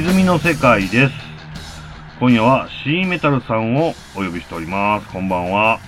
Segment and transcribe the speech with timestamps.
[0.00, 1.12] 歪みの世界です
[2.18, 5.78] 今夜はシーメタルさんをお呼びしておりますこんばんは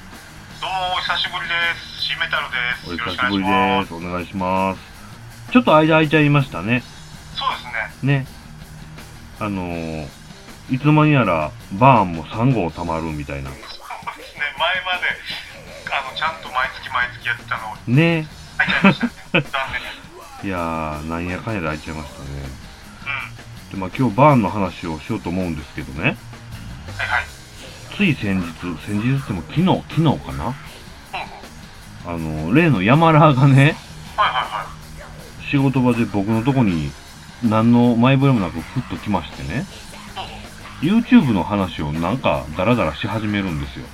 [0.60, 2.02] どうもお久しぶりです。
[2.02, 2.92] シーメタルです。
[2.92, 4.80] お久しぶりですお願いします
[5.50, 6.82] ちょっと間空いちゃいましたね。
[7.34, 7.48] そう
[7.88, 8.18] ですね。
[8.18, 8.26] ね
[9.40, 10.06] あのー、
[10.70, 13.78] いつの間にやらバーンも3号溜まるみたいなそうです
[14.36, 14.42] ね。
[14.58, 15.08] 前まで
[15.88, 19.12] あのちゃんと毎月毎月やってたのをね入っちゃいましたね。
[19.32, 19.42] 残
[20.42, 20.44] 念。
[20.44, 22.61] いやーなんやかんやで空いちゃいましたねうん。
[23.72, 26.16] でまあ今日バーンの話をしようと思うんですけどねはいはい。
[27.96, 28.46] つい先日
[28.86, 30.54] 先日っても昨日昨日かな。
[32.04, 33.76] あの例の山ラーがねはいはい
[34.16, 34.66] は
[35.50, 36.90] 仕事場で僕のとこに
[37.42, 39.64] 何の前触れもなくふっと来ましてね。
[40.80, 43.86] YouTube の話をなんかダラダラし始めるんですよ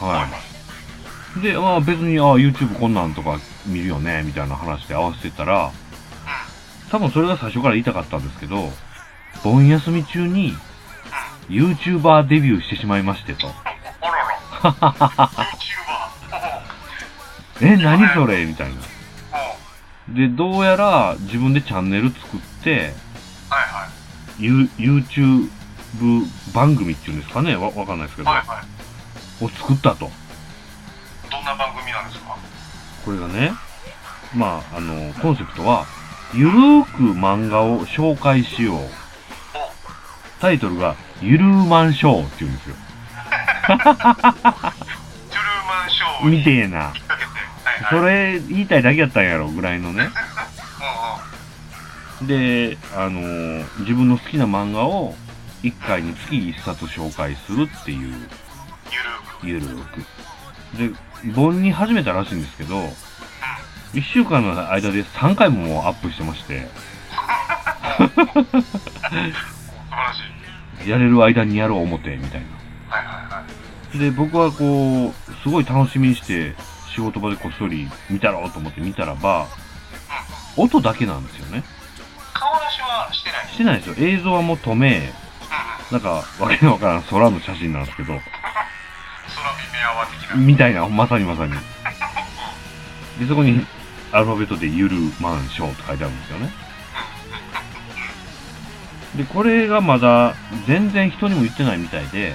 [0.00, 0.06] YouTube？
[0.06, 1.42] はいはい。
[1.42, 5.72] で、ああ別に、ああ YouTube こんなんとか見るよね、みたいな話で合わせてたら、
[6.90, 8.72] 多分それが最初から言いたかったんですけど、
[9.42, 10.54] 盆休み中に
[11.48, 13.48] YouTuber デビューしてしまいましてと。
[17.60, 18.44] え、何それ？
[18.46, 18.74] みたいな。
[20.08, 20.14] うん。
[20.14, 22.94] で、どうやら自分でチャンネル作って、はいは
[24.38, 24.44] い。
[24.44, 25.48] You- YouTube
[26.52, 27.56] 番組っていうんですかね？
[27.56, 28.62] わ、わかんないですけど、はいは
[29.40, 29.44] い。
[29.44, 30.10] を作ったと。
[31.30, 32.36] どんな番組なんですか？
[33.04, 33.52] これがね、
[34.34, 35.86] まあ、あの、コンセプトは、
[36.32, 38.78] ゆるーく漫画を紹介しよう。
[40.40, 42.76] タイトルが、ゆるーマンショーって言うんですよ。
[43.66, 46.92] トゥルーマンショーにみてえな。
[47.90, 50.08] それ言いたいだけやったんやろ、ぐらいのね。
[52.22, 55.14] で、あのー自分の好きな漫画を、
[55.62, 59.46] 1回につき1冊紹介するっていう、ゆるーく。
[59.46, 60.04] ゆるーく。
[61.24, 62.82] で、盆に始めたらしいんですけど、
[63.94, 66.66] 1週間の間で3回もアップしてまして、
[67.96, 68.42] 素晴
[69.92, 70.90] らしい。
[70.90, 72.46] やれる間にやろう思って、みたいな。
[72.88, 73.44] はいはいは
[73.94, 73.98] い。
[73.98, 75.12] で、僕はこう、
[75.42, 76.56] すごい楽しみにして、
[76.92, 79.46] 仕事場でこっそり見たろうと思って見たらば、
[80.56, 81.62] 音だけなんですよね。
[82.32, 83.46] 顔出しはしてない。
[83.46, 83.94] してないですよ。
[83.98, 85.10] 映像はもう止め、うんうん。
[85.92, 88.22] なんか、わけのわからん空の写真なんですけど、 空
[89.72, 90.36] 耳泡的な。
[90.36, 91.52] みたいな、まさにまさに。
[93.18, 93.64] で、そこに、
[94.14, 96.50] アルファベットでゆるマンショーと書いてあるんですよね。
[99.16, 100.34] で、これがまだ
[100.68, 102.34] 全然人にも言ってないみたいで、はいはい。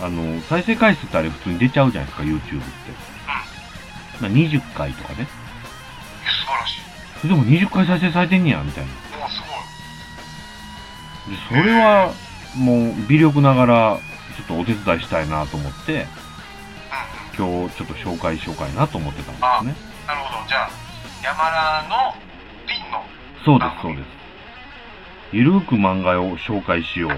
[0.00, 2.62] あの、再生回数ってあれ普通に出ちゃうじゃないですか、YouTube って。
[4.20, 5.18] まあ20回とかね。
[5.20, 5.24] え
[6.30, 6.78] 素晴らし
[7.24, 7.28] い。
[7.28, 9.18] でも20回再生されてんねや、みたいな。
[9.18, 9.46] もうすご
[11.32, 11.58] い。
[11.58, 12.12] で、それは、
[12.56, 13.98] もう、微力ながら、
[14.36, 15.92] ちょっとお手伝いしたいなと思って、
[17.38, 17.64] うんうん。
[17.64, 19.32] 今日ちょっと紹介しようかいなと思ってた
[19.62, 19.91] んですね。
[20.06, 20.48] なるほど。
[20.48, 20.70] じゃあ、
[21.22, 22.14] 山田の
[22.66, 23.04] ピンの。
[23.44, 24.06] そうです、そうです。
[25.32, 27.12] ゆるーく漫画を紹介しよう。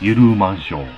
[0.00, 0.80] ゆるーマンショー。
[0.80, 0.92] 姉妹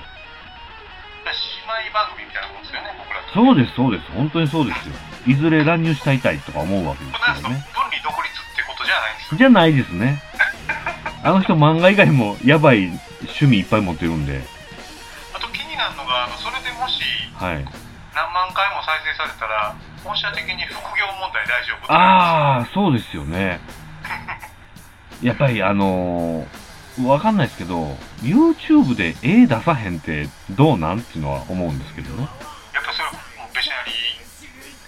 [1.93, 3.33] 番組みたいなもんですよね、僕らと。
[3.33, 4.11] そうです、そうです。
[4.11, 4.95] 本当にそうですよ。
[5.27, 7.65] いずれ乱入したいたいとか思うわけですかすけどね。
[7.73, 9.37] 分離独立ってことじゃないんですよ。
[9.37, 10.21] じゃないですね。
[11.21, 12.85] あの人漫画以外もやばい
[13.21, 14.41] 趣味いっぱい持ってるんで、
[15.35, 17.03] あと気になるのが、それでもし
[17.35, 17.65] はい。
[18.15, 23.59] 何万回も再生されたら、本社的に副業問題大丈夫ああ、そうですよね。
[25.21, 32.27] やっぱりあのー、わかんないですけど、YouTube で絵出さへんってどうなんっていうのは思うんですけどね。
[32.73, 33.91] やっぱそれ、もうベシャリ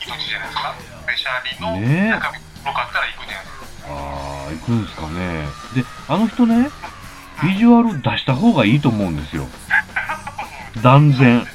[0.10, 0.76] 命じゃないですか。
[1.08, 3.88] ベシャリの中身よかったら行くんじゃないですか。
[3.88, 5.46] ああ、行くんですかね。
[5.76, 6.70] で、あの人ね、
[7.44, 9.48] ビジュアル出した方がいいと思うんですよ。
[10.82, 11.40] 断然。
[11.40, 11.46] イン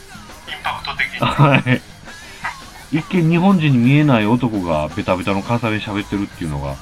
[0.62, 1.18] パクト的に。
[1.26, 1.95] はい。
[2.92, 6.76] 一見日本人に見えない男がベタベタの関西弁喋ってるっていうのが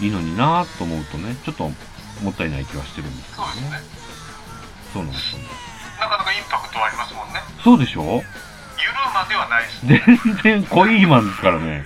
[0.00, 1.70] いいのになぁと思うとね、ちょっと
[2.22, 3.52] もったいない気はしてるんですけどね。
[3.52, 3.80] そうですね。
[4.92, 5.36] そうなんです。
[5.98, 7.40] なかなかインパクトありますもんね。
[7.62, 8.02] そうでしょ？
[8.02, 8.24] ゆる
[9.14, 9.86] まではないです。
[10.42, 11.84] 全然濃いマンですからね。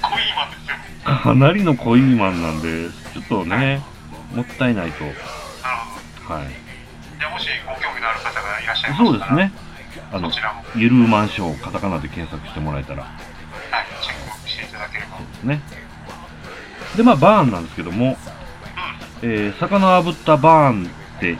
[0.00, 0.76] 濃いマンですよ。
[1.22, 3.82] かなりの濃いマンなんで、ちょっとね、
[4.34, 5.04] もったいないと。
[5.04, 5.16] なる
[6.26, 6.40] ほど。
[6.40, 6.48] はい。
[7.18, 9.52] じゃあもしご興味のある方がいらっしゃいましたら、そうですね。
[10.12, 10.30] あの
[10.76, 13.06] ゆるーマンショー、カタカナで検索してもらえたら
[14.02, 15.18] チェックしていただければ。
[15.18, 15.60] ですね。
[16.96, 18.16] で、まあ、バーンなんですけども、
[19.22, 21.36] えー、魚炙ったバーンって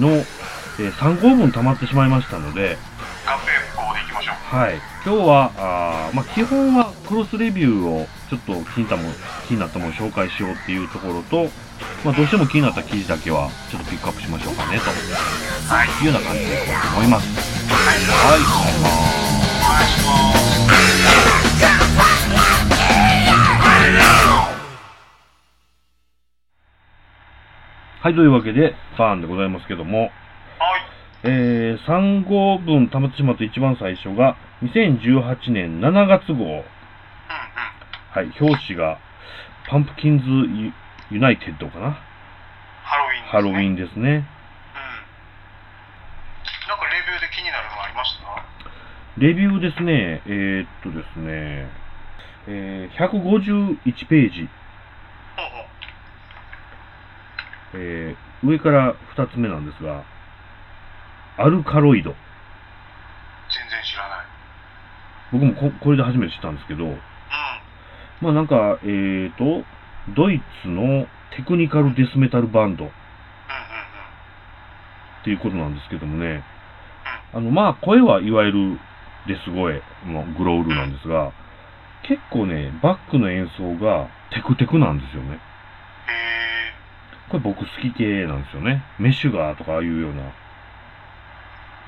[0.00, 0.26] の、えー
[0.92, 2.76] 3号分溜まってしまいましたので、
[3.24, 3.36] 合併
[3.72, 4.56] 復興でいきましょう。
[4.56, 4.74] はい。
[5.06, 9.10] 今日は、あーまあ、基本はクロスレビューをちょっと気にたもの
[9.48, 11.44] 気になったものを紹介しようっていうところと、
[12.04, 14.84] まあ、どうしても気になった記事だけはちょっとピックアップしましょうかね、と
[15.74, 15.88] はい。
[15.88, 17.55] いうような感じでいこうと思います。
[17.68, 17.96] は
[28.10, 28.14] い。
[28.14, 28.26] とい。
[28.26, 29.20] うわけで、 BURRN!
[29.22, 29.48] でござい。
[29.48, 30.10] ますけども、はい。
[31.24, 36.64] えー、3号分溜まってしまった一番最初が、2018年7月号。
[38.10, 38.98] はい、表紙が、
[39.68, 40.72] Pumpkins U
[41.10, 41.98] United かな。
[42.82, 43.30] ハロウィンです、ね。
[43.30, 44.10] ハロウィンですね。
[44.10, 44.26] うん。
[46.66, 48.26] なんかレビューで気になるのありました
[49.18, 51.70] レビューですね、えー、っとですね、
[52.48, 54.46] えー、151ページ。
[57.74, 60.04] えー、上から2つ目なんですが、
[61.38, 62.10] アルカロイド。
[62.10, 62.18] 全
[63.70, 64.26] 然知らない。
[65.32, 66.98] 僕もここれで初めて知ったんですけど、うん。
[68.20, 69.64] まあなんか、えーと、
[70.14, 72.96] ドイツのテクニカルデスメタルバンドっうんうんう
[75.22, 75.24] ん。
[75.24, 76.44] ていうことなんですけどもね、
[77.32, 78.78] あの、まあ声はいわゆる
[79.26, 81.32] デス声のグロールなんですが、
[82.02, 85.40] 結構ね、バックの演奏がテクテクなんですよね。
[87.28, 88.84] これ僕好き系なんですよね。
[88.98, 90.22] メシュガーとかああいうような。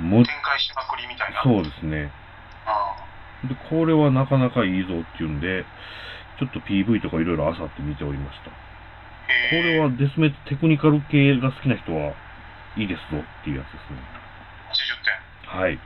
[0.01, 1.41] も展開しまくりみたいな。
[1.41, 1.45] う。
[1.45, 2.11] そうですね。
[2.67, 5.65] あで、これはなかなかいいぞっていうんで、
[6.39, 8.51] ちょっと PV とかいろいろ漁って見ておりました。
[8.51, 8.57] こ。
[9.63, 12.15] れはデスメテクニカル系が好きな人は
[12.77, 13.99] いいですぞっていうやつですね。
[15.47, 15.61] 80点。
[15.61, 15.79] はい。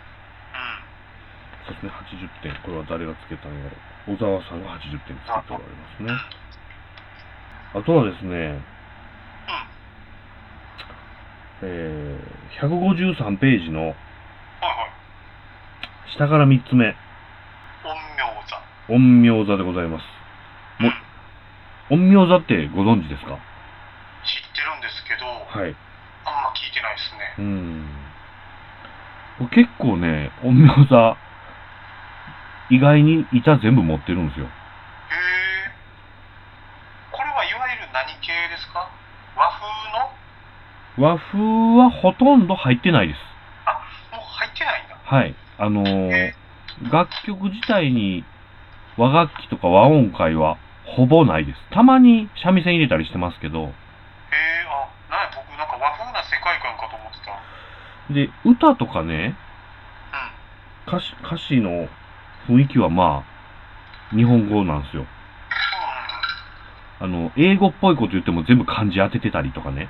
[1.68, 1.72] うん。
[1.72, 2.54] そうですね、80点。
[2.62, 3.76] これは誰がつけたんやろ。
[4.14, 6.12] 小沢さんが80点つけておられますね。
[7.74, 8.60] あとはですね、
[11.62, 13.96] えー、153ページのはいはい。
[16.16, 16.94] 下から3つ目、
[17.82, 18.60] 陰陽座。
[18.88, 20.04] 陰陽座でございます。
[20.82, 20.90] も
[21.90, 23.38] うん陰陽座ってご存知ですか？
[24.24, 25.76] 知ってるんですけど、はい。
[26.24, 27.34] あんま聞いてないですね。
[27.38, 27.88] うーん。
[29.38, 31.16] 僕結構ね、陰陽座、
[32.72, 34.46] 意外に板全部持ってるんですよ。
[34.46, 34.52] へえ。
[37.12, 38.88] これはいわゆる何系ですか？
[39.36, 39.52] 和
[40.96, 41.12] 風の？
[41.12, 41.38] 和風
[41.78, 43.18] はほとんど入ってないです。
[44.10, 44.96] もう入ってないんだ。
[45.04, 45.34] はい。
[45.58, 46.34] あのーえ
[46.90, 48.24] 楽曲自体に
[48.96, 50.56] 和楽器とか和音階は
[50.96, 51.58] ほぼないです。
[51.70, 53.68] たまに三味線入れたりしてますけど、へえ、
[54.66, 58.14] あ、なんや、僕なんか和風な世界観かと思ってた。
[58.14, 59.36] で、歌とかね、
[60.88, 60.96] うん。
[60.96, 61.88] 歌詞歌詞の
[62.48, 63.24] 雰囲気はま
[64.12, 65.06] あ、日本語なんですよ。
[67.00, 69.88] あの、英語っぽいこと言っても全部漢字当ててたりとかね。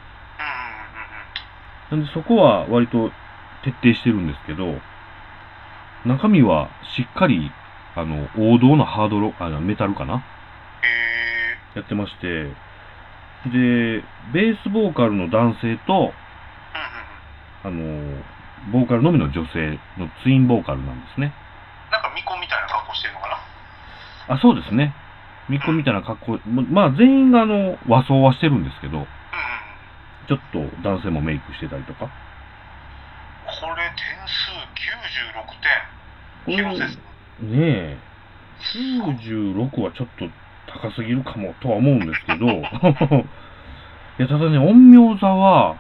[1.90, 3.10] なんでそこは割と
[3.64, 4.80] 徹底してるんですけど、
[6.06, 7.50] 中身はしっかり、
[7.94, 10.24] あの、王道のハードロ、あの、メタルかな？
[11.74, 12.44] やってまして、
[13.44, 16.12] で、ベースボーカルの男性と、
[17.64, 18.22] あの、
[18.72, 21.34] ボーカルのみの女性のツインボーカルなんですね。
[21.90, 23.36] なんか巫女みたいな格好してるのかな
[24.34, 24.94] あ、そうですね。
[25.48, 29.06] ミコみたいな格好、ままあ全員があの、和装はしてるんですけど。
[30.28, 32.06] ちょっと男性もメイクしてたりとか。
[33.44, 34.52] これ点数
[35.34, 35.54] 96こ
[36.46, 36.56] 点。
[36.56, 36.98] れ広瀬さ
[37.42, 37.50] ん。
[37.50, 37.98] ねえ、
[38.74, 40.28] 96はちょっと
[40.80, 42.62] 高すぎるかもとは思うんですけど、 い
[44.18, 45.76] や、ただね、陰陽座は、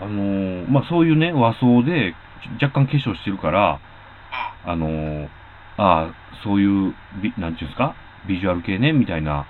[0.00, 2.14] あのーまあ、そういうね、和装で
[2.60, 3.78] 若干化粧してるから、
[4.66, 5.28] あのー
[5.82, 7.96] ああ、そういう、ビなんていうんですか、
[8.28, 9.46] ビジュアル系ね、みたいな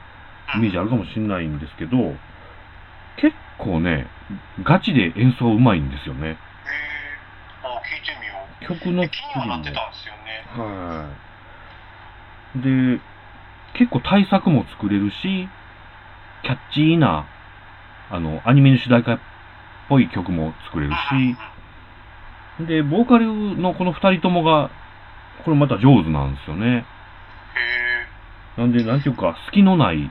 [0.57, 1.99] イメージあるかもしれないんですけど、
[3.21, 4.07] 結構ね、
[4.65, 6.29] ガチで演奏うまいんですよね。
[6.29, 6.37] へえ。
[7.63, 8.65] あ、聞いてみよう。
[8.65, 9.57] 曲の作りも。
[9.59, 10.43] なってたんですよね。
[10.49, 11.11] は
[12.57, 12.63] い。
[12.63, 13.01] で、
[13.75, 15.49] 結構対策も作れるし、
[16.45, 17.27] キャッチーな、
[18.11, 19.19] あの、アニメの主題歌っ
[19.91, 21.37] ぽい曲も作れるし、
[22.67, 24.71] で、ボーカルのこの二人ともが、
[25.45, 26.87] これまた上手なんですよね。
[28.57, 30.11] なんで、なんていうか、隙のない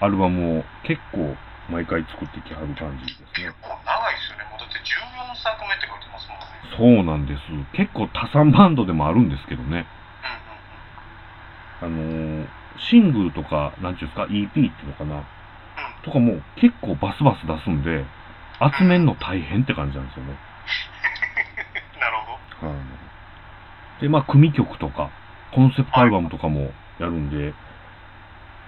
[0.00, 1.34] アルバムを結構
[1.68, 3.54] 毎回作ってきはる感じですね結。
[3.60, 4.44] 構長いですよね。
[4.50, 6.96] もうだって14作目って書いてますもんね。
[6.96, 7.42] そうなんです。
[7.76, 9.86] 結構多産バンドでもあるんですけどね。
[11.82, 12.00] うんうんうん。
[12.00, 15.22] あのーシングルとか、なんていうんですか、EP っていうのかな。
[16.02, 18.04] とかも結構バスバス出すんで、
[18.78, 20.32] 集めんの大変って感じなんですよね。
[22.00, 22.16] なる
[22.60, 22.72] ほど。
[22.72, 22.99] はい。
[24.00, 25.10] で、まあ、組曲とか、
[25.54, 27.52] コンセプトアルバムとかもやるんで、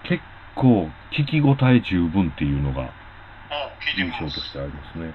[0.05, 0.23] 結
[0.57, 2.91] 構聞き応え十分っていうのが
[3.97, 4.29] 印象。
[4.29, 5.13] としてありますね。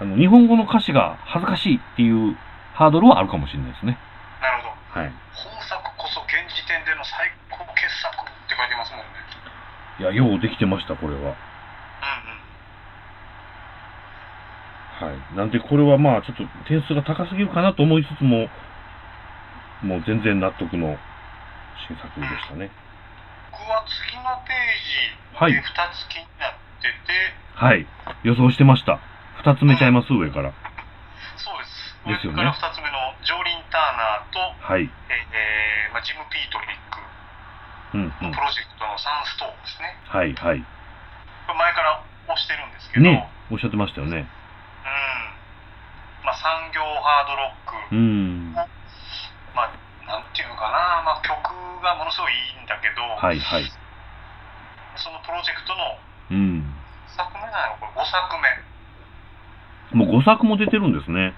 [0.00, 2.36] あの、日本語の歌詞が恥ずかしいっていう
[2.74, 3.96] ハードルはあるかもしれないですね。
[4.42, 5.00] なるほど。
[5.00, 5.12] はい。
[5.32, 9.06] 本作こそ現時点での最高傑作って書いてますもんね。
[9.98, 11.20] いや、ようできてました、これは。
[11.20, 11.32] うんうん。
[15.00, 15.36] はい。
[15.36, 18.48] なんで、これはまあ、ちょっと点数が高すぎるかなと思いつつも、
[19.82, 20.96] もう全然納得の
[21.86, 22.70] 新作でしたね。
[23.52, 25.62] 僕は次のページはいで2
[25.92, 27.12] つ気になっってて、
[27.54, 27.86] はい。
[28.22, 29.00] 予想してました。
[29.40, 30.52] 二つ目ちゃいます、上から。
[31.36, 31.96] そうです。
[32.06, 34.84] ですよね上から2つ目のジョーリン・ターナーと、はい。
[34.84, 37.00] えーまあ、ジム・ピートリック
[37.94, 38.32] うん、うん。
[38.32, 39.96] プロジェクトのサンストーンですね。
[40.06, 40.64] はい、はい。
[41.46, 44.28] 前から押してるんですけど、ね、おっしゃってましたよね。
[44.86, 46.26] うん。
[46.26, 48.54] まあ、産業ハードロック、うん。
[48.54, 49.70] まあ、
[50.06, 51.34] なんていうのかな、まあ、曲
[51.82, 53.66] がものすごいいいんだけど、はい、はい。
[54.96, 55.98] そのプロジェクトの
[56.30, 56.62] うん。
[57.14, 58.46] 作目なのこれ5作目。
[59.94, 61.18] もう5作も出てるんですね。
[61.18, 61.30] うん、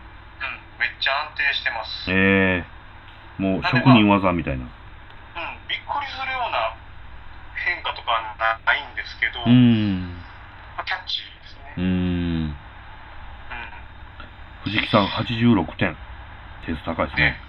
[0.80, 2.10] めっちゃ安定してます。
[2.10, 2.78] うん、ええ
[3.38, 4.64] もう職人技みたいな。
[5.68, 6.74] びっくりするような
[7.64, 10.16] 変化とかはないんですけど、うーん。
[10.74, 11.74] まあキャッチーですね。
[11.76, 11.86] うーん。
[11.86, 12.07] うん。
[14.68, 15.96] 藤木さん86点。
[16.66, 17.40] 点数高いですでね。。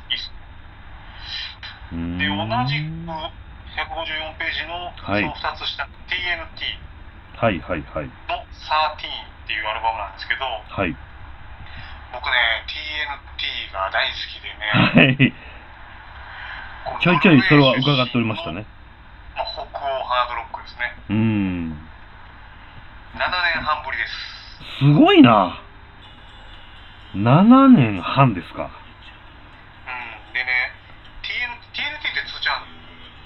[2.15, 2.87] で、同じく
[3.75, 6.79] 154ページのそはいの2つ下、TNT
[7.35, 8.07] はい、はい、はい。
[8.07, 9.03] の13っ
[9.47, 10.95] ていうアルバムなんですけど、はい。
[12.13, 12.31] 僕ね、
[12.71, 15.35] TNT が大好きでね、はい。
[17.03, 18.65] ちょいちょいそれは伺っておりましたね。
[19.35, 20.95] まあ、北欧ハードロックですね。
[21.09, 21.71] うーん。
[23.11, 24.39] 7年半ぶりです。
[24.79, 25.59] すごいな。
[27.15, 28.63] 7年半ですか。
[28.63, 28.69] うん。
[30.33, 30.45] でね、
[31.23, 32.61] TN TNT ってつーちゃん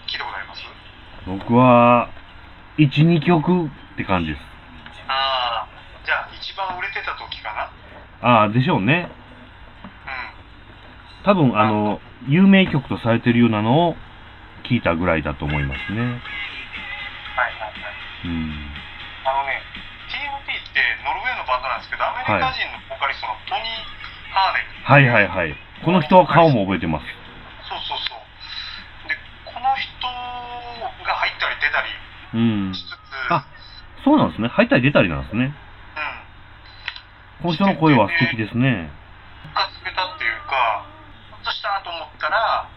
[0.08, 0.64] 聞いたことあります？
[1.26, 2.10] 僕は、
[2.78, 4.42] 1、2曲って感じです。
[5.08, 5.68] ああ、
[6.06, 7.54] じゃあ一番売れてた時か
[8.22, 8.30] な？
[8.30, 9.12] ああ、でしょうね。
[9.84, 11.26] うん。
[11.26, 13.96] 多分、あの、有名曲とされてるようなのを
[14.64, 16.00] 聞いたぐらいだと思いますね。
[16.00, 16.22] はいはいはい。
[18.26, 18.54] うん。
[19.26, 19.62] あのね、
[21.04, 24.68] ノルウェーのバンドなんですけど、アメリカ人のボーカリストのトニー・ハーネル。
[24.84, 25.56] はいはいはい。
[25.84, 27.06] この人は顔も覚えてます。
[27.68, 29.10] そうそうそう。
[29.10, 30.08] で、この人
[31.04, 31.90] が入ったり出たり
[32.34, 32.74] うん。
[32.74, 33.46] しつつ、あ
[34.04, 34.48] そうなんですね。
[34.50, 35.46] 入ったり出たりなんですね。
[35.46, 35.54] うん。
[37.44, 38.90] この人の声は素敵ですね。
[39.44, 40.86] 復活めたっていうか、
[41.32, 42.68] 復活したと思ったら、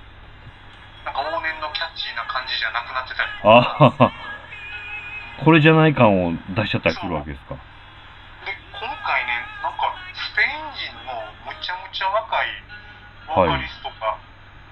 [1.04, 3.84] なんか往年のキャッチーな感じじゃなくなってたりとあか。
[3.84, 4.12] はは。
[5.44, 7.56] これじゃない感を出しちゃったりするわけですか。
[10.76, 12.52] 人のむちゃむちゃ若い
[13.26, 14.20] ボーカリストが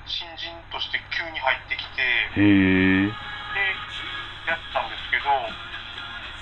[0.05, 3.09] 新人として急に入ってきて、へえ。
[3.09, 5.25] で、やったんですけど、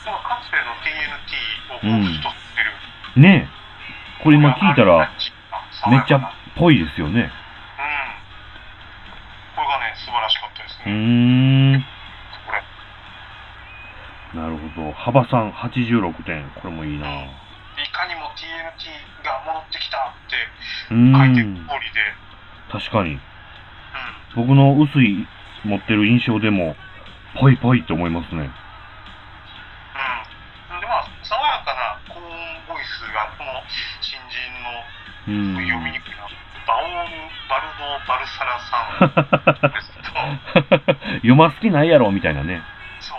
[0.03, 3.23] かつての TNT を彷彿としてる。
[3.23, 4.23] ねえ。
[4.25, 5.11] これ今聞いたら、
[5.91, 6.27] めっちゃうん。
[6.59, 7.27] ぽいですよねうん。
[9.55, 10.91] これがね、素晴らしかったですう。
[10.91, 11.73] ん。
[14.35, 14.93] なるほど。
[14.93, 16.51] 幅さん86点。
[16.61, 17.07] これもいいな。
[20.93, 21.55] うー書いてる通ん。
[21.57, 21.69] りで、
[22.71, 23.13] 確かに。
[23.13, 23.21] うん。
[24.37, 25.27] 僕の薄い
[25.65, 26.77] 持ってる印象でも、
[27.41, 28.43] ぽいぽいって思いますね。
[28.43, 28.49] うん。
[30.81, 32.29] で、まあ、爽やかな高音
[32.69, 33.63] ボイスが、この
[34.01, 34.85] 新人の。
[35.25, 36.27] 読みにくいな、
[36.67, 37.15] バオール・
[37.49, 40.11] バルド・バルサラさんですけど、
[41.23, 42.61] 読ます気ないやろ、みたいなね。
[42.99, 43.19] そう。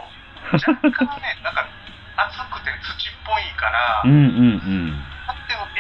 [0.54, 1.66] 若干ね、なんか、
[2.18, 5.04] 熱くて土っぽいから、うんうんうん。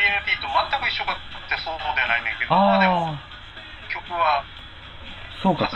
[0.03, 3.23] かつての TNT と全く一緒かってそうではないねんけど、まあでも、ああ、
[3.93, 4.43] 曲は、
[5.41, 5.67] そうか。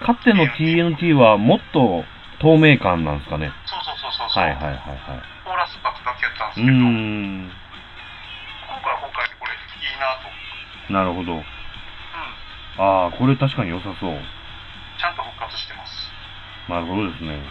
[0.00, 2.04] かつての、TNT はもっと
[2.40, 3.52] 透明感なんですかね。
[3.66, 5.22] そうそうそうそうそう、はいはいはいはい。
[5.44, 7.52] コーラスバックだけやったんですけど、ん。
[8.64, 10.32] 今回は今回でこれいいなと。
[10.92, 11.36] なるほど。
[11.36, 11.44] うん。
[12.80, 14.16] ああ、これ確かに良さそう。
[14.98, 16.10] ちゃんと復活してます。
[16.68, 17.42] なるほどですね。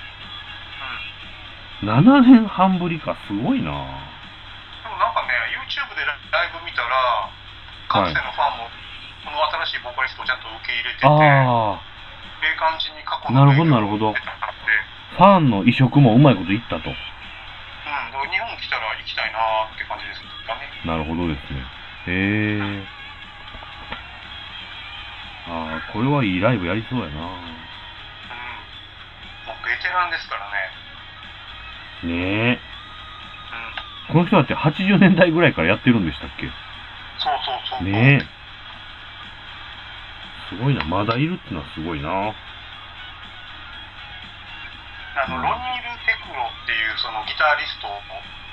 [1.83, 1.89] うん。
[1.89, 4.18] 7年半ぶりか、すごいなでも
[4.99, 6.11] なんかね、YouTube でラ
[6.43, 7.31] イブ見たら、
[7.87, 8.67] かつてのファンも、
[9.23, 9.39] この
[9.71, 11.79] 新しいボーカリストをちゃんと受け入れてて、ああ、
[12.43, 16.87] ええ感じに過去なるほどのなるほどファンの移植もうまいこと言ったと。
[16.87, 16.99] うん、日
[18.39, 20.71] 本来たら行きたいなーって感じですかね。
[20.85, 21.59] なるほどですね。
[22.07, 22.87] へえ。
[25.47, 27.15] ああ、これはいいライブやりそうやなうん。
[27.19, 27.31] もう
[29.65, 30.49] ベテランですから
[32.07, 32.15] ね。
[32.15, 32.68] ねえ。
[34.09, 34.13] うん。
[34.13, 36.47] この人だって80年代ぐらいからやってるんでしたっけ？
[37.19, 37.89] そうそうそう。
[37.89, 38.25] ねえ。
[40.49, 40.83] すごいな。
[40.85, 42.11] まだいるってのはすごいなあ
[45.27, 47.93] の、ロニール・テクロっていうそのギタリストの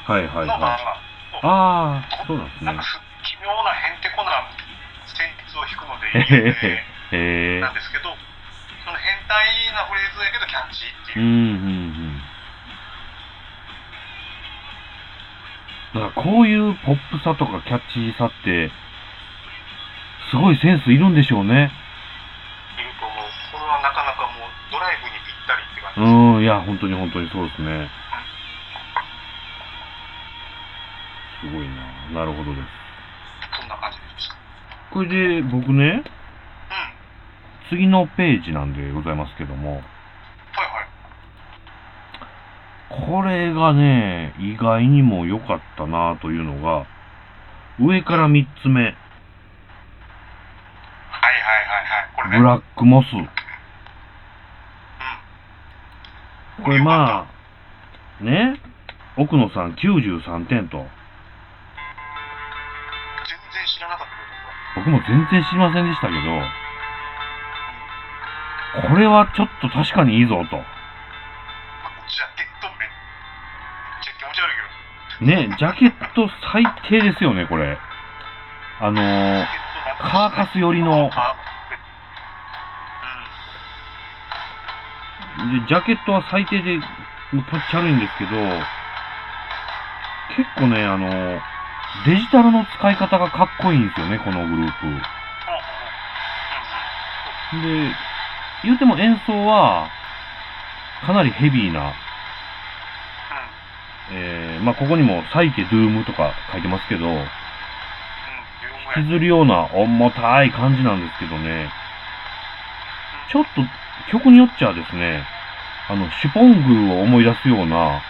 [0.05, 0.51] はいはいはい。
[1.43, 2.83] ああ、そうなんですねなんか。
[2.83, 4.31] す奇妙なへんてこな
[5.07, 6.17] 旋律を弾くのでへ
[7.13, 7.19] 有
[7.59, 8.17] 名なんですけど、
[8.85, 11.25] その変態なフレーズやけどキャッチーっていう。
[11.25, 11.37] うん、うん、うん。
[16.01, 18.71] だからこういうポップさとかキャッチーさって、
[20.31, 21.71] すごいセンスいるんでしょうね。
[22.79, 23.19] いると思う。
[23.53, 26.13] これはなかなかもうドライブにぴったりって感じうです。
[26.41, 27.89] ん、いや、本当に本当にそうですね。
[31.41, 32.21] すごいな。
[32.21, 32.69] なるほどです。
[33.61, 34.37] こんな感じでした？
[34.93, 36.05] これで僕ね、うん。
[37.71, 39.83] 次のページなんでございますけども。
[42.89, 46.87] これがね、意外にも良かったなというのが、
[47.81, 48.99] 上から3つ目、はいはいは
[51.83, 52.09] いはい。
[52.15, 52.39] これね。
[52.39, 53.13] ブラックモス。
[53.13, 53.29] うん。
[56.65, 57.29] これま
[58.21, 58.61] あ、ね、
[59.17, 60.93] 奥野さん93点と、全然
[63.67, 64.13] 知らなかった
[64.81, 66.21] 僕も全然知りませんでしたけど、
[68.89, 70.63] これはちょっと確かにいいぞと。
[75.21, 77.79] ね、ジャケット最低ですよね、これ。
[78.81, 79.47] あのー、
[79.99, 81.11] カーカス寄りの、
[85.69, 86.79] ジャケットは最低で、
[87.31, 88.31] 気持ちゃ悪いんですけど、
[90.37, 91.09] 結構ね、あの、
[92.05, 94.87] デジタルの使い方がかっこいいんですよね、このグループ。
[97.63, 97.95] で、
[98.65, 99.89] 言うても演奏は、
[101.07, 101.95] かなりヘビーな、
[104.13, 107.19] えー、まあ、ここにもサイケドゥームとか書いてますけど、うん。
[108.99, 111.71] 引きずるような重たい感じなんですけどね、
[113.31, 113.63] ちょっと
[114.11, 115.23] 曲によっちゃですね、
[115.89, 118.03] あの、シュポングを思い出すような、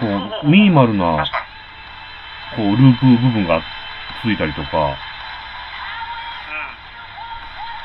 [0.00, 0.06] こ
[0.42, 1.24] う、ミニマルな。
[2.56, 3.62] こう、ループ部分が
[4.22, 4.96] ついたりとか、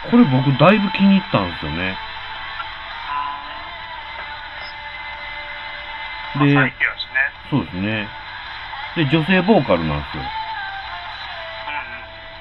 [0.05, 0.11] うん。
[0.11, 1.95] これ僕だいぶ気に入ったんですよね。
[6.39, 6.73] で。
[7.53, 8.09] そうですね。
[8.95, 10.23] で、女性ボーカルなんですよ。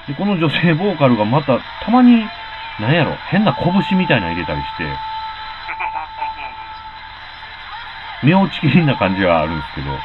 [0.09, 2.16] で、この女性ボーカルがまた、たまに、
[2.81, 4.85] なんやろ、変な拳みたいなの入れたりして、
[8.25, 9.98] 目落ちきりな感じがあるんですけど、こ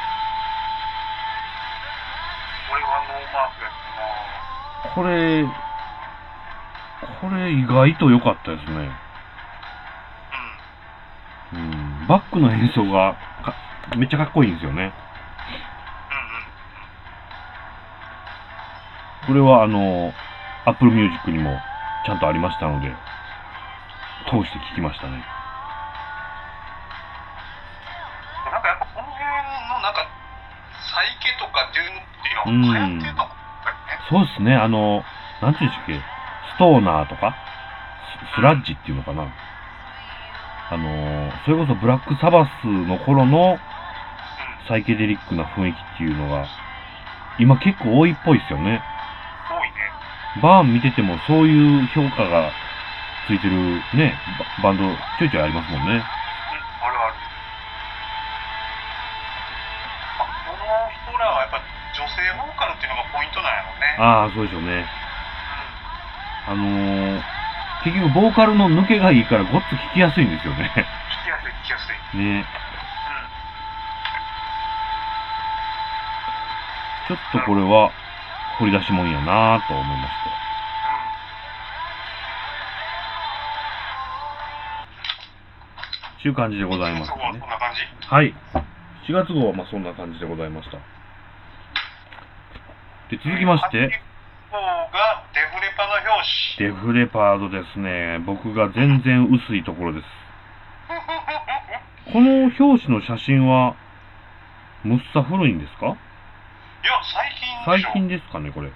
[2.74, 3.72] れはノーマークやっ
[4.84, 5.46] たなこれ、
[7.22, 8.90] これ意外と良かったですね。
[11.54, 11.60] うん。
[11.60, 12.06] うん。
[12.06, 13.37] バックの演奏がか
[13.96, 14.92] めっちゃかっこいいんですよね。
[19.24, 19.38] うんうん。
[19.40, 20.12] これはあの、
[20.66, 21.58] Apple Music にも
[22.04, 22.94] ちゃんとありましたので、
[24.30, 25.24] 通して聞きましたね。
[28.52, 29.24] なんかやっぱこの辺
[29.68, 30.06] のなんか、
[30.92, 31.92] サイケとかっていう
[32.60, 33.34] のは流行ってたもんね。
[34.10, 35.02] そうですね、あの、
[35.42, 36.00] なんていうんでしたっけ、
[36.56, 37.34] ストーナーとか、
[38.32, 39.26] ススラッジっていうのかな？
[40.70, 43.60] あの、それこそブラックサバスの頃のうん。
[44.68, 46.46] サイケデリックな雰囲気っていうのが、
[47.40, 48.82] 今結構多いっぽいですよね。
[49.48, 50.42] 多いね。
[50.42, 52.52] バーン見ててもそういう評価が
[53.26, 53.56] ついてる
[53.96, 54.14] ね、
[54.62, 54.84] ババンド
[55.18, 55.92] ちょいちょいありますもんね。
[55.92, 56.04] うん、ある
[57.00, 57.14] ある。
[60.20, 60.60] あこの
[61.12, 61.60] 人らはやっぱ
[61.96, 63.96] 女性ボーカルっていうのがポイントなんやろうね。
[63.98, 64.84] ああ、そうでしょうね。
[66.48, 67.22] あのー、
[67.84, 70.72] 結局ボーカルの抜けがいいからごっつ聞きやすいんですよね。
[70.72, 72.18] 聞きやすい、聞きやすい。
[72.18, 72.40] ね。
[72.40, 72.44] うん。
[77.08, 77.90] ちょっとこれは
[78.58, 80.30] 掘り出しもんやなぁと思いまして。
[86.22, 87.18] ちゅう感じでございますね
[88.08, 88.34] はい。
[89.06, 90.76] 4月号はまあそんな感じでございました。
[90.76, 90.82] で、
[93.24, 94.00] 続きまして、デフレ
[95.78, 96.08] パの表
[96.58, 96.68] 紙。
[96.68, 98.18] デフレパードですね。
[98.26, 100.06] 僕が全然薄いところです。
[102.12, 103.76] この表紙の写真は、
[104.84, 105.86] むっさ古いんですか？
[105.86, 105.96] い
[106.88, 107.92] や、最近で最しょ。
[107.92, 108.68] 近ですかね、これ。
[108.68, 108.74] うん。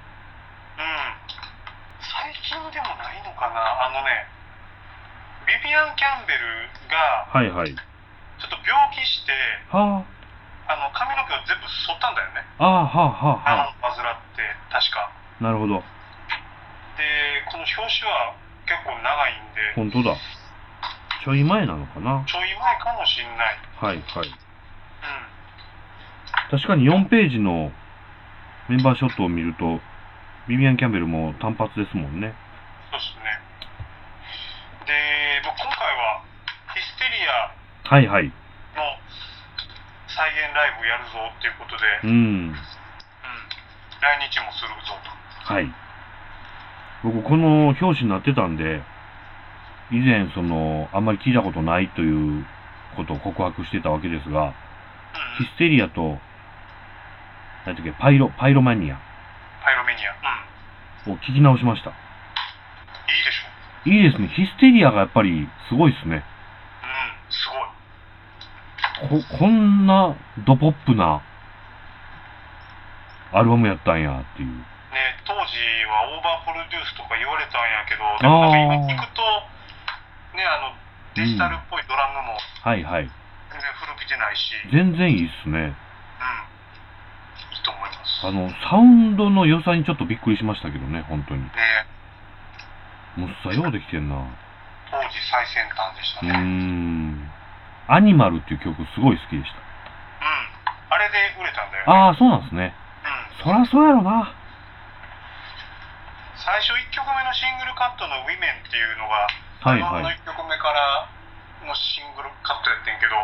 [2.04, 4.28] 最近でもないのかなあのね、
[5.48, 7.72] ビビアン・キャンベルがはいはい。
[7.72, 9.32] ちょっと病気して、
[9.72, 10.04] は
[10.68, 12.44] あの髪の毛を全部剃ったんだよね。
[12.58, 15.08] あ、ああ、はあ、はあ、あのは患って、確か。
[15.08, 15.42] あ。
[15.42, 15.80] なるほど。
[15.80, 20.16] で、この表紙は結構長いんで、本当だ。
[21.24, 23.58] ちょい前なのかなちょい前かもしんない。
[23.78, 24.28] はいはい。
[24.28, 24.34] うん。
[26.50, 27.70] 確かに4ページの
[28.68, 29.80] メンバーショットを見ると、
[30.48, 32.34] ビビアン・キャンベルも単発ですもんね。
[32.90, 33.38] そうですね。
[34.86, 34.92] で、
[35.44, 36.22] まあ今回は
[36.74, 38.24] ヒステリアはいはい。
[38.26, 38.30] の
[40.08, 42.52] 再現ライブをやるぞっていうことで、ううん、ん。
[42.52, 42.58] 来
[44.30, 44.94] 日もするぞ
[45.46, 45.54] と。
[45.54, 45.66] はい。
[47.02, 48.82] 僕、この表紙になってたんで、
[49.90, 52.46] 以前、その、あんまり聞いたことないという
[52.96, 54.54] ことを告白してたわけですが、うん
[55.38, 56.18] ヒステリアと、
[57.66, 58.98] 何だっけ、パイロ、パイロマニア
[59.62, 60.10] パイロメニア。
[61.06, 61.14] うん。
[61.14, 61.90] を聞き直しました。
[61.90, 61.92] い
[63.14, 63.90] いでしょ。
[63.90, 64.28] いいですね。
[64.28, 66.16] ヒステリアがやっぱりすごいですね。
[66.18, 67.48] うん、す
[69.08, 69.22] ごい。
[69.22, 71.22] こ、こんなドポップな
[73.32, 74.48] アルバムやったんやっていう。
[74.48, 74.64] ね、
[75.24, 75.38] 当時
[75.86, 79.22] はオーバープロデュースとか言われたんやけど、でもなんか今聞くと、
[80.36, 80.74] ね、あの、
[81.14, 83.06] デジタルっぽいドラムもはいはい。
[83.06, 85.72] 全然古びてないし、うん、い全然いいっすね。
[87.62, 88.26] いと思います。
[88.26, 91.42] あの、サウンドの良さにちょっとびっくりしましたけどね、本当に。
[91.42, 91.50] ね、
[93.16, 94.18] もうさ、ようできてんな。
[94.90, 96.30] 当時最先端でしたね。
[96.34, 97.10] うん。
[97.14, 97.30] ん。
[97.86, 99.62] アニマルっていう曲すごい好きでした。
[100.92, 101.92] あれで売れたんだよね。
[101.92, 102.74] ああ、そうなんですね。
[103.40, 103.44] うん。
[103.44, 104.28] そらそうやろな。
[106.36, 109.30] 最初1曲目のシングルカットの「ウィメンっていうのが、
[109.62, 110.18] はいはい。
[110.20, 111.08] 1曲目から
[111.64, 113.14] のシングルカットやってんけど。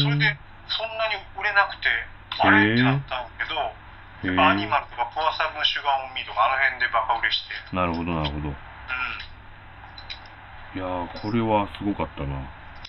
[0.00, 0.38] それで
[0.70, 1.90] そんなに売れなくて、
[2.38, 3.54] あれってなったんやけど、
[4.30, 8.48] へやっぱアニーマルとかプアサブンシュガーオンミーとかあの辺でバカ売れして、なるほど、なるほど。
[8.48, 8.54] うん。
[10.74, 12.36] いやー、これはすごかったな。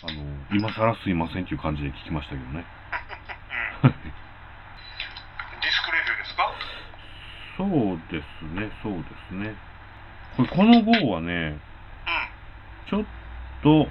[0.04, 2.66] あの、今更すいませんっていう感じで聞きましたけどね。
[3.84, 6.52] うん、 ディスクレビューですか？
[7.58, 7.68] そう
[8.10, 9.56] ですね、そうですね。
[10.38, 11.60] これ、この号はね、うん。
[12.90, 13.06] ちょっ
[13.64, 13.88] と、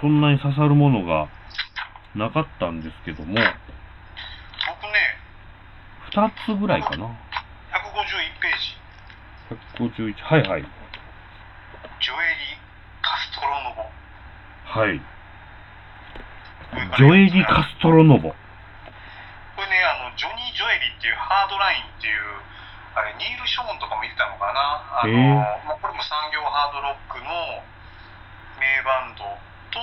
[0.00, 1.28] そんなに刺さるものが
[2.14, 3.34] なかったんですけども、
[6.14, 7.06] 2つぐらいかな。
[7.06, 7.10] 151
[8.38, 8.54] ペー
[9.98, 10.62] ジ、151、はいはい。
[10.62, 12.54] ジョエリ・
[13.02, 13.82] カストロノボ。
[14.80, 15.02] はい。
[16.96, 18.30] ジョエリ・カストロノボ。
[18.30, 18.36] こ
[19.58, 22.22] れね、あの、ジョニー・ジョエリっていうハードラインっていう、
[22.94, 25.02] あれ、ニール・ショーンとかも見てたのかな？
[25.02, 25.34] あの、へえ
[25.66, 27.26] まあ、これも産業ハードロックの
[28.62, 29.26] 名バンド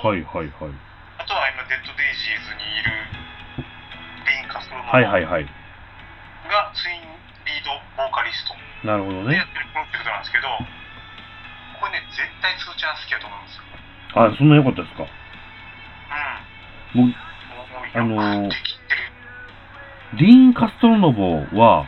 [0.00, 0.72] はいはいはい。
[1.20, 3.04] あとは今、デッド・デイジーズにいる
[4.24, 5.44] ディーン・カストロノボはいはいはい。
[6.52, 7.00] がツイン
[7.48, 8.54] リードボーカリスト
[8.86, 9.34] なるほどね。
[9.34, 10.48] でやってるプロジェクトなんですけど、
[11.80, 13.64] これね、絶対つーちゃん好きやと思うんですよ。
[14.14, 15.06] あ、そんな良かったですか？
[16.94, 17.08] 僕、
[17.96, 18.08] うん。
[18.08, 18.48] もうあの。
[20.14, 21.86] ディーン・カストロノボは、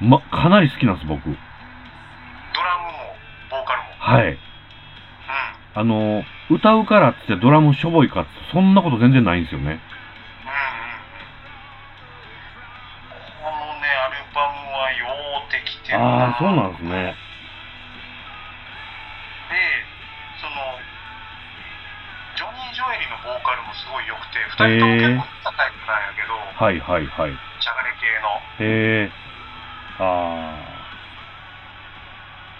[0.00, 1.22] ま、かなり好きなんです、僕。
[1.22, 3.14] ドラムも、
[3.50, 3.88] ボーカルも。
[3.98, 4.32] はい。
[4.32, 4.38] うん。
[5.74, 9.78] あの、歌うからっつってドラムしょぼいかっつって、そんなこと全然ないんですよね。
[15.96, 17.16] うできてるなああ、そうなんですね。
[19.50, 19.58] で、
[20.38, 20.78] その、
[22.38, 27.34] ジョニー・ジョエリのボーカルもすごい良くて、二人とも結構高いタイプなんやけど、はいはいはい。
[27.60, 28.30] しゃがれ系の。
[28.64, 29.12] へえ。
[30.00, 30.56] あ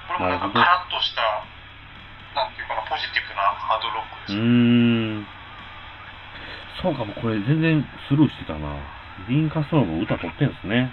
[0.09, 1.23] これもなんかカラッとした、
[2.35, 4.35] なんていうかな、ポジティブなハードロックあ。
[4.35, 4.39] うです。
[4.39, 4.43] ー
[5.23, 5.27] ん。
[6.83, 8.77] そうかも、これ全然スルーしてたな。
[9.29, 10.93] ディーン・カストロノボ歌取ってんですね。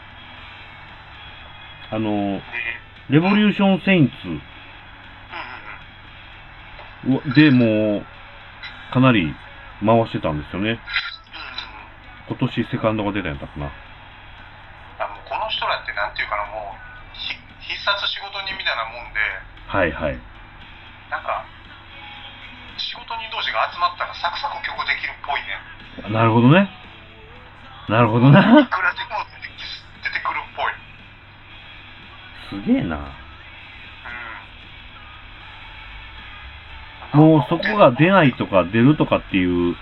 [1.91, 2.41] あの、
[3.09, 4.13] で、レボリューション・セインツ
[7.35, 8.05] でもう、
[8.91, 9.33] かなり
[9.85, 10.79] 回してたんですよね。
[12.27, 13.71] 今年セカンドが出たんやったかな。
[14.99, 17.31] あのこの人らってなんていうかなもうひ
[17.71, 19.19] 必殺仕事人みたいなもんで
[19.67, 20.17] はいはい。
[21.07, 21.45] なんか
[22.75, 26.67] 仕事人同士が集まったらサクサク曲できるっぽいねなるほどね。
[27.87, 28.41] なるほどな。
[28.41, 29.47] いくらでも出て
[30.03, 30.73] 出てくるっぽい
[32.49, 32.97] すげえな。
[32.97, 33.27] うん
[37.13, 39.75] もうそこが出ないとか出るとかっていう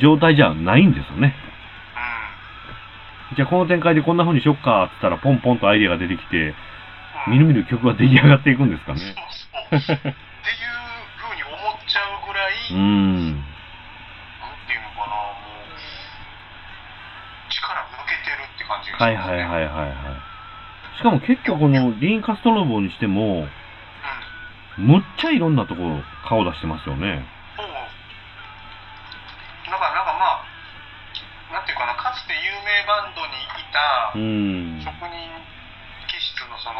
[0.00, 1.34] 状態じゃないんですよね。
[3.32, 6.54] うじゃあこの展開でこんな風にしよっかって言ったらポンポンとアイデアが出てきて、んうん
[7.28, 9.00] みるみる曲が出来上がっていくんですかね。
[9.70, 13.36] そうそうっていうふうに思っちゃうぐらい、うーん。
[13.36, 13.42] なん
[14.66, 15.34] ていうのかなも
[15.66, 15.76] う
[17.50, 20.37] 力抜けてるって感じがしますねはいはいはいはいはい。
[20.98, 23.48] しかも結構このディーン・カストロボにしても、うん
[24.78, 27.26] むっちゃいろんなところ顔出してますよね。
[27.58, 27.74] そうだ
[29.74, 30.46] からなんかまあ
[31.50, 34.14] なんていうかなかつて有名バンドにいた。
[34.86, 35.18] 職人
[36.06, 36.78] 気質のその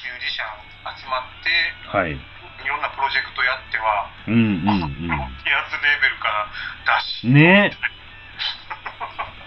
[0.00, 1.52] ミュージシャン集まって
[1.92, 2.16] はい。
[2.16, 6.48] いろんなプロジェクトやっては、うんうんこのやつレベルから
[7.04, 7.34] 出しうん。
[7.36, 7.95] ねえ。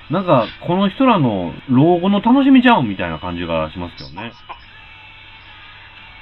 [0.09, 4.33] なんか、この人らの老後の楽しみちゃうんみたいな感じがしますよね。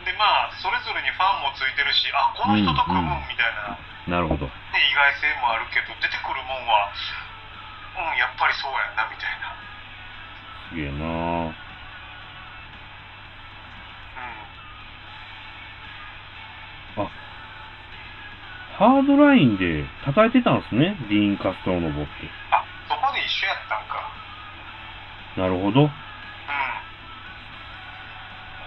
[0.08, 4.48] でまあそれぞれにファンもついてるしあこの人と組むうんうんみたいな、ねなるほど。
[4.48, 4.50] 意
[4.96, 6.88] 外性もあるけど出てくるもんは
[8.00, 9.52] うんやっぱりそうやんなみたいな
[10.72, 11.52] すげえなぁ。
[11.52, 11.56] うん
[18.78, 20.96] ハードラインで叩いてたんですね。
[21.10, 22.12] ディーン・カストロノボって。
[22.54, 23.98] あそこで一緒やったんか
[25.38, 25.82] なるほど。
[25.82, 25.90] うん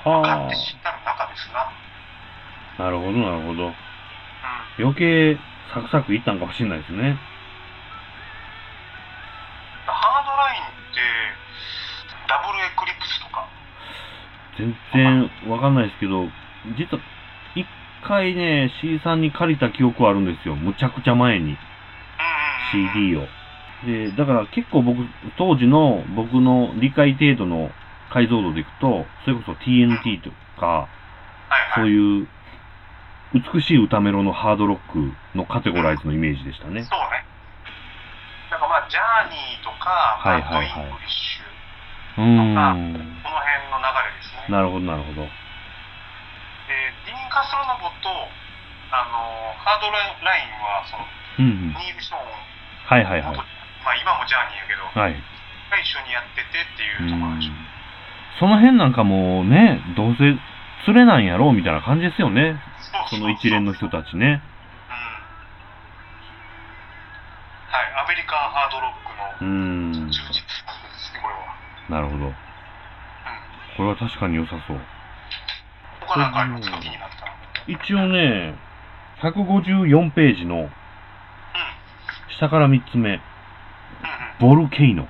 [0.03, 2.83] はって知ったの中ですなあ。
[2.83, 3.67] なるほど、なるほど。
[3.67, 3.75] うん
[4.79, 5.37] 余計
[5.75, 7.19] サクサクいったんかもしれないですね。
[9.87, 11.01] ハードラインって
[12.27, 13.47] WAV エクリプスとか？
[14.57, 16.29] 全然わかんないですけど、
[16.79, 17.03] 実は、
[17.55, 17.67] 一
[18.07, 20.57] 回ね、C さんに借りた記憶はあるんですよ。
[20.57, 21.45] むちゃくちゃ前に。
[21.45, 22.93] うんうんうん。
[22.95, 23.29] CD を。
[23.87, 25.07] で、だから結構僕、
[25.39, 27.71] 当時の僕の理解程度の
[28.13, 30.89] 解像度でいくと、それこそ TNT とか、は
[31.79, 31.83] いはい。
[31.83, 32.29] そういう
[33.33, 34.99] 美しい歌メロのハードロック
[35.39, 36.83] のカテゴライズのイメージでしたね。
[36.83, 37.25] そうね。
[38.51, 42.99] なんかまあ、ジャーニーとか、はいはいはいイングリッシュ、うーん。
[43.23, 44.51] この辺の流れですね。
[44.51, 45.23] なるほど、なるほど。
[45.23, 45.31] で、
[47.07, 48.11] ディーン・カストロノボと、
[48.91, 51.07] あの、ハードラインは、その、
[51.39, 51.79] うんうん。
[51.79, 53.60] ニール・ショーン、はいはいはい元。
[53.85, 55.15] まあ今もジャーニーやけど、はい。
[55.71, 57.55] が一緒にやっててってういうところなんでしょう。
[57.55, 57.67] ん。
[58.39, 60.37] その辺なんかもうね、どうせ
[60.85, 62.61] 釣れないんやろうみたいな感じですよね。
[63.09, 64.27] その一連の人たちね。
[64.27, 64.97] うん。
[67.69, 68.93] はい、アメリカンハードロッ
[69.39, 69.93] クうのん。
[69.93, 71.41] 充実ですね、これは。
[71.89, 72.25] なるほど。
[72.27, 72.33] うん。
[73.77, 74.81] これは確かに良さそう。
[76.01, 76.79] 他なんかありますか？
[76.79, 77.33] 気になったの。
[77.69, 78.55] 一応ね、
[79.23, 80.71] 154ページの
[82.39, 83.21] 下から3つ目、うん。
[84.41, 85.03] ボルケイノ。
[85.05, 85.09] こ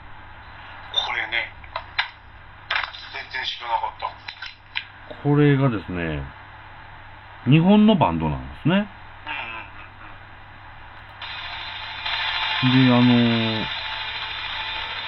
[1.14, 1.53] れね、
[3.12, 5.23] 全然知らなかった。
[5.23, 6.23] これがですね、
[7.45, 8.88] 日本のバンドなんですね。
[12.62, 13.64] で、あのー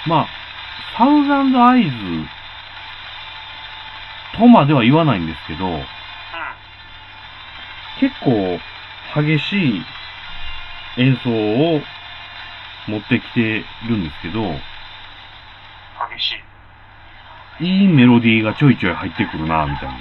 [0.06, 0.28] まあ、
[0.96, 1.90] サウザンドアイズ
[4.38, 5.66] とまでは言わないんですけど。
[8.02, 8.58] 結構
[9.14, 9.82] 激しい
[10.96, 11.80] 演奏を
[12.88, 16.32] 持ってきてるんですけど、激し
[17.60, 17.64] い。
[17.64, 19.94] いいメロディーがちょいちょい入ってくるな、みたいな。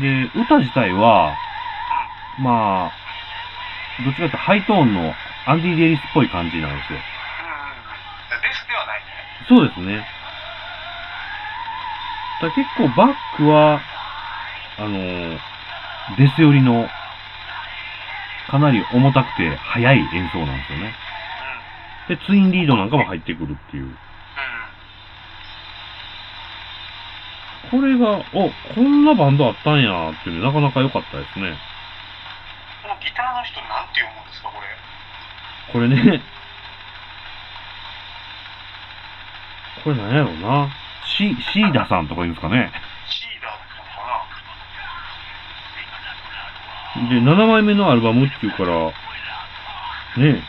[0.00, 1.36] で、歌自体は、
[2.40, 2.92] まあ、
[4.04, 5.14] どっちかというとハイトーンの
[5.46, 6.98] アンディ・デイリスっぽい感じなんですよ。
[6.98, 7.04] うん。
[8.42, 9.06] デスではないね。
[9.48, 10.04] そうですね。
[12.42, 13.80] だ結構バックは、
[14.78, 15.38] あのー
[16.18, 16.86] デス寄りの、
[18.54, 20.94] かなり重たくて速い演奏なんですよね。
[22.08, 22.16] うん。
[22.16, 23.86] で、ツインリードなんかも入ってくるっていう。
[23.86, 23.96] うん。
[27.80, 31.58] これが、お、こんなバンドあったんやっていうのなかなか良かったですね。
[32.84, 34.68] このギターの人なんて読むんですか、これ？
[35.72, 36.22] これね、
[39.82, 40.70] これなんやろうな。
[41.06, 42.70] シ、シーダさんとか言うんですかね。
[43.08, 43.90] シーダーってのか
[46.94, 48.92] で、7枚目のアルバムっていうから、
[50.16, 50.42] ね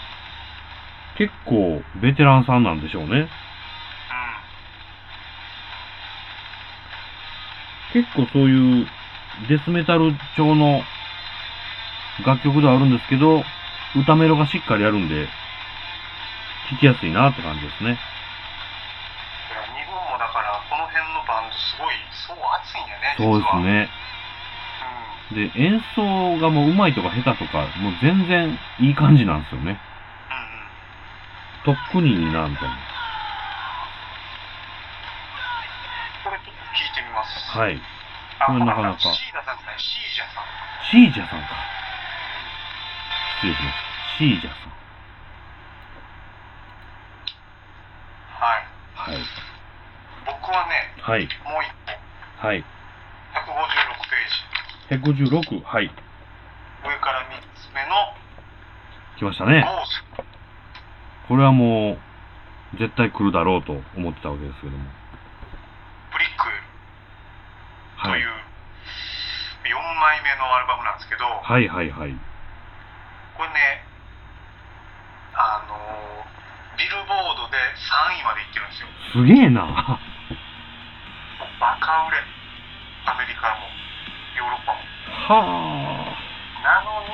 [1.17, 3.09] 結構ベテランさんなんでしょうね。
[3.09, 3.27] な
[7.93, 8.87] 結構そういう
[9.49, 10.81] デスメタル調の
[12.25, 13.43] 楽曲ではあるんですけど、
[13.95, 15.27] 歌メロがしっかりあるんで、
[16.69, 17.97] 聴きやすいなって感じですね。
[19.75, 23.55] 日本もだから、この辺のバンドすごい、そう熱いんやね、そうです。
[23.63, 23.89] ね。
[25.31, 29.79] で、演奏がもう上手いとか下手とか、もう全然いい感じなんですよね。
[31.65, 32.77] とっくにな、みたいな。
[36.23, 37.57] これちょっと聞いてみます？
[37.57, 37.81] はい。
[38.39, 40.43] あ、これなかなかシーダさんシージャさん。
[40.91, 41.47] シージャさんか。
[43.41, 43.81] 失礼しました。
[44.17, 44.69] シージャさん。
[48.45, 48.63] はい。
[48.93, 49.23] はい。
[50.25, 51.21] 僕はね、はい。
[51.21, 51.73] もう一
[52.41, 52.63] 個、はい。
[54.89, 55.55] 156ページ。
[55.57, 55.63] 156。
[55.63, 55.85] はい。
[55.85, 55.91] 上
[56.99, 58.13] から3つ目の、
[59.17, 59.65] 来ましたね。
[61.27, 61.97] これはも
[62.73, 64.77] う、絶対来るだろうと思ってたわけですけども。
[66.11, 66.43] ブリック
[68.03, 68.27] とはいいう。
[68.27, 72.11] 4枚目のアルバムなんですけど、はいはいはい。
[73.35, 73.83] これね、
[75.33, 76.05] あのー
[76.77, 78.87] ビルボードで3位までいってるんですよ。
[79.15, 79.99] すげえな。
[81.59, 82.34] バカ売れ。
[85.29, 85.35] も。
[85.35, 86.17] は
[86.63, 87.09] なのに、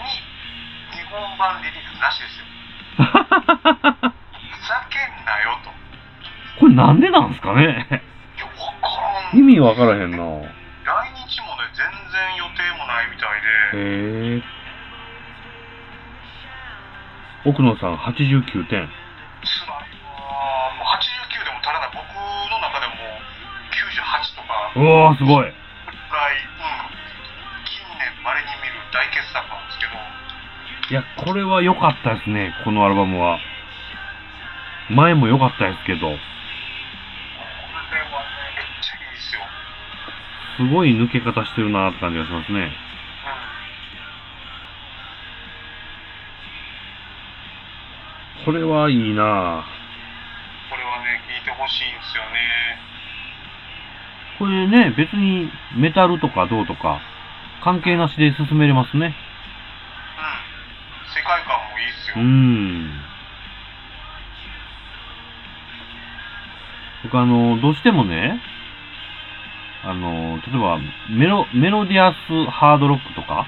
[0.91, 2.45] 日本版リリースなしですよ。
[3.01, 3.03] ふ
[4.67, 5.71] ざけんなよと。
[6.59, 7.87] これなんでなんすかね？
[8.37, 9.39] や、わからん。
[9.39, 10.17] 意味わからへんな。
[10.17, 14.41] 来日もね、全然予定もないみたいで、へえ。
[17.45, 18.89] 奥野さん89点。
[19.43, 19.81] つらいわ
[20.77, 21.89] もう89でも足らない。
[21.93, 22.05] 僕
[22.51, 22.93] の中でも
[23.71, 25.60] 98とか、うわーすごい。
[30.89, 33.39] いや、これは良かったですね、このアルバムは。
[34.89, 36.17] 前も良かったですけど、
[40.57, 42.71] すごい抜け方してるなって感じがしますね。
[48.39, 48.45] うん。
[48.45, 49.65] これはいいな
[50.69, 51.21] これはね、
[51.67, 52.39] しいんですよね。
[54.39, 56.99] これね、別にメタルとかどうとか、
[57.63, 59.15] 関係なしで進めれますね。
[62.15, 62.91] うん。
[63.03, 64.75] 世界観もいいっすうよ。
[66.63, 66.71] ん。
[67.03, 68.39] 僕あの、どうしてもね、
[69.83, 73.47] あの、例えばメロ、メロディアスハードロックとか。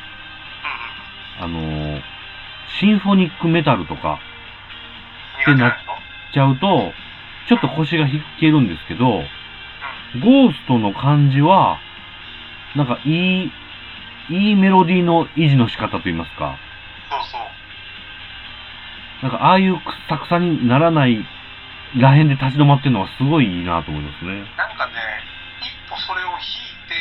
[1.39, 1.99] あの、
[2.79, 4.19] シンフォニックメタルとか
[5.45, 5.73] 苦手なの
[6.33, 6.93] ちゃうと、
[7.47, 9.19] ちょっと腰が引けるんですけど、
[10.15, 10.21] うん。
[10.21, 11.79] ゴーストの感じは、
[12.75, 13.51] なんかいい、
[14.29, 16.57] いいメロディーの維持の仕方といいますか、
[17.09, 17.42] そうそう。
[19.23, 21.15] なんかああいうくさくさにならない
[21.95, 24.35] らへんで立ち止まってるのはすごいいいなと思いますね。
[24.59, 24.99] なんかね、
[25.63, 26.99] 一歩それを引いて、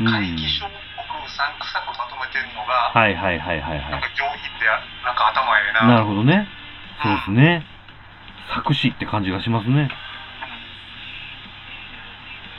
[0.00, 0.06] うん。
[0.08, 4.64] 怪奇症っぽくうさんくさくまとめてるのが、はいはいはいはいはなんか上品で、
[5.04, 5.74] なんか頭ええい。
[5.84, 6.00] な。
[6.00, 6.48] なるほどね。
[7.02, 7.66] そうですね。
[8.56, 9.90] 作詞って感じがしますね。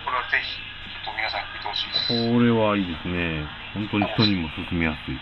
[0.06, 0.62] これはぜひ、
[1.02, 2.08] ちょっと皆さんてほしいです。
[2.10, 3.50] これはいいですね。
[3.74, 5.18] 本当に人にも勧めやすい。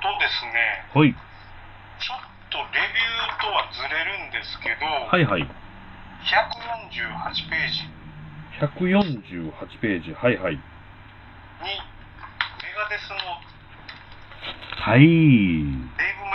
[0.00, 1.12] とですね、はい。
[1.12, 5.42] ちょっとレビューとはずれるんですけど、はいはい。
[5.42, 5.48] 148
[7.48, 7.88] ページ
[8.58, 10.12] 148ページ。
[10.12, 10.54] はいはい。
[10.54, 10.64] に、メ
[12.76, 13.16] ガデスの
[14.82, 15.00] はい。
[15.00, 15.20] デイブ・メ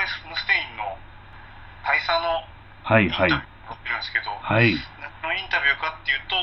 [0.08, 0.98] スムステインの
[1.84, 2.44] 大佐の
[2.84, 3.32] はいはい。
[3.32, 3.46] るんで
[4.04, 4.76] すけど、はい。
[5.00, 6.36] 何のインタビューかっていうと、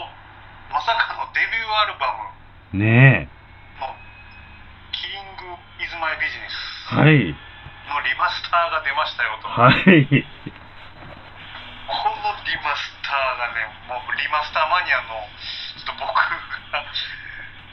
[0.72, 2.24] まさかのデビューアルバム
[2.72, 3.28] ね
[3.80, 3.86] の
[4.92, 6.48] キリング・イズ・マイ・ビジネえ。
[6.48, 7.34] スはい。
[7.90, 9.48] のリマスターが出ましたよと。
[9.48, 9.74] はい。
[9.74, 10.06] この
[12.46, 15.26] リマスターがね、もうリマスターマニアの、
[15.74, 16.22] ちょっと僕が、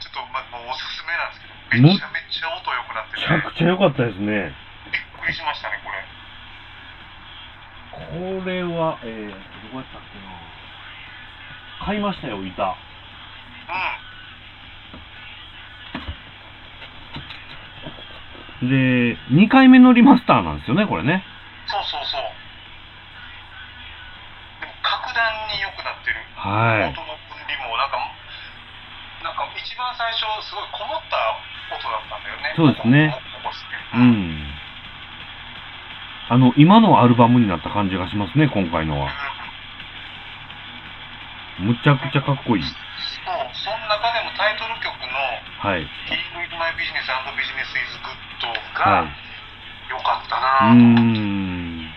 [0.02, 4.50] ちょっと、ま、もうおすすめなんですけど、めちゃめちゃ音良くなってて、めちゃくちゃ良かったですね。
[4.90, 6.02] びっくりしましたね、これ。
[8.42, 10.34] これは、えー、どこやったっけな
[11.86, 12.62] 買いましたよ、板。
[12.66, 12.74] うん。
[18.62, 21.22] で、2回目のリマスターなんですよね、これね。
[21.66, 22.22] そうそうそう。
[24.60, 26.18] でも格段に良くなってる。
[26.34, 26.90] はい。
[26.90, 28.02] 音の分離も、なんか、
[29.22, 31.38] なんか一番最初、すごいこもった
[31.70, 32.54] 音だったんだよね。
[32.56, 33.14] そうですね
[33.94, 33.98] う。
[33.98, 34.58] ん。
[36.30, 39.10] あの、今のアルバムになった感じがしますね、今回のは。
[41.58, 42.62] むちゃくちゃかっこいい。
[42.62, 42.74] そう、
[43.54, 45.18] その中でもタイトル曲の
[45.58, 45.86] はい。
[46.58, 48.18] 「Deal with my business and business is good」
[48.82, 49.10] はが
[49.90, 50.70] 良かったい。
[50.70, 51.20] うーなぁと思って。
[51.20, 51.90] ん。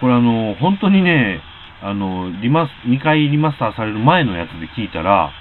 [0.00, 1.40] これあの、本当にね、
[1.82, 5.32] あの、リマス、2回リマスターされる前のやつで聞いたら、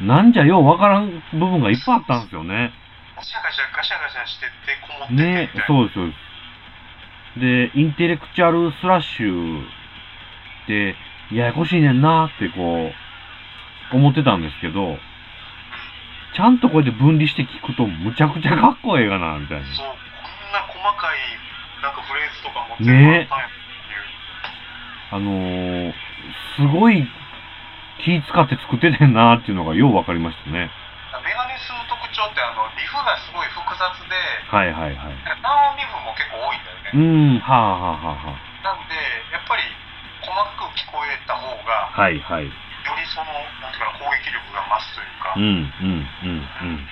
[0.00, 2.72] なんじゃようわからん部分がいっぱいあったんですよね。
[3.16, 4.52] ガシャガシャガシャガシャしてて
[4.86, 5.50] こもってね。
[5.66, 7.74] そうです、そうです。
[7.74, 9.66] で、インテレクチュアルスラッシュっ
[10.66, 10.96] て、
[11.32, 13.07] ややこしいねんなってこう、
[13.92, 14.98] 思ってたんですけど、
[16.34, 19.66] ちゃんとこうやって分離して聞くと、むちゃくちゃかっこええがな、みたいな。
[19.66, 21.18] そう、こんな細かい
[21.82, 24.08] なんかフレーズとかも全部あったんやっていう。
[25.10, 25.94] あのー、
[26.56, 27.06] すごい
[28.04, 30.70] 気使って作っててんなっていうのがようわかりましたね。
[31.24, 34.14] メガネスの特徴ってあのリフがすごい複雑で、
[34.48, 35.16] はいはいはい。
[35.42, 36.90] 単音リフも結構多いんだよね。
[36.94, 36.98] う
[37.36, 38.94] ん、はあはあはあはなんで、
[39.32, 39.62] やっぱり
[40.22, 42.02] 細かく聞こえた方が、あ。
[42.02, 42.67] はいはい。
[43.14, 46.88] その、なんていうかな、攻撃力が増すというか、うん、うん、うん、うん。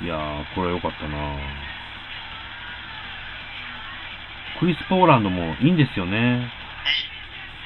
[0.00, 1.36] いやー、これ良かったな
[4.58, 6.52] クリス・ポーランドもいいんですよね。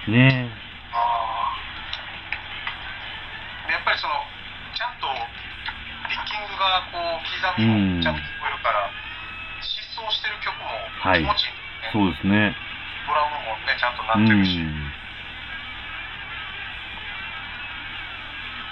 [0.07, 0.13] いい。
[0.13, 0.51] ね
[3.71, 4.15] やっぱりその、
[4.75, 5.07] ちゃんと、
[6.09, 8.91] ピッキングがこう、刻みうんもちゃんと聞こえるから、
[9.61, 10.71] 疾走してる曲も
[11.03, 11.91] はい気持ちいいんだよね。
[11.93, 12.57] そうですね。
[13.07, 14.59] ドラムもね、ちゃんとう鳴ってるし。
[14.59, 14.93] ん。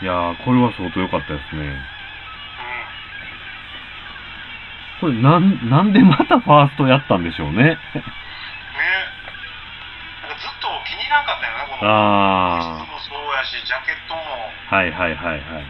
[0.02, 1.62] いやー、これは相当良かったですね。
[1.62, 1.82] うん
[5.02, 7.56] これ、なん、なんでまたファーストやったんでしょうね。
[7.58, 11.90] ねなんかずっと気に入らんかったよね、この。
[11.90, 15.66] あもそうやし、ジャケットもー、はいはいはいはい。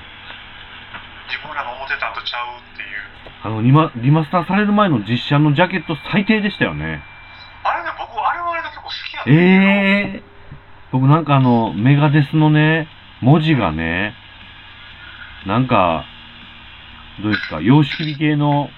[1.32, 2.88] 自分らの思ってたんとちゃうっていう。
[3.40, 7.02] あの、リマ、リマスターされる前の実写のジャケット最低でしたよね。
[7.64, 8.11] あれね、僕、
[9.26, 10.22] ええー、
[10.92, 12.88] 僕なんかあの、メガデスのね、
[13.20, 14.14] 文字がね、
[15.46, 16.04] なんか、
[17.22, 18.68] どうですか、様式美系の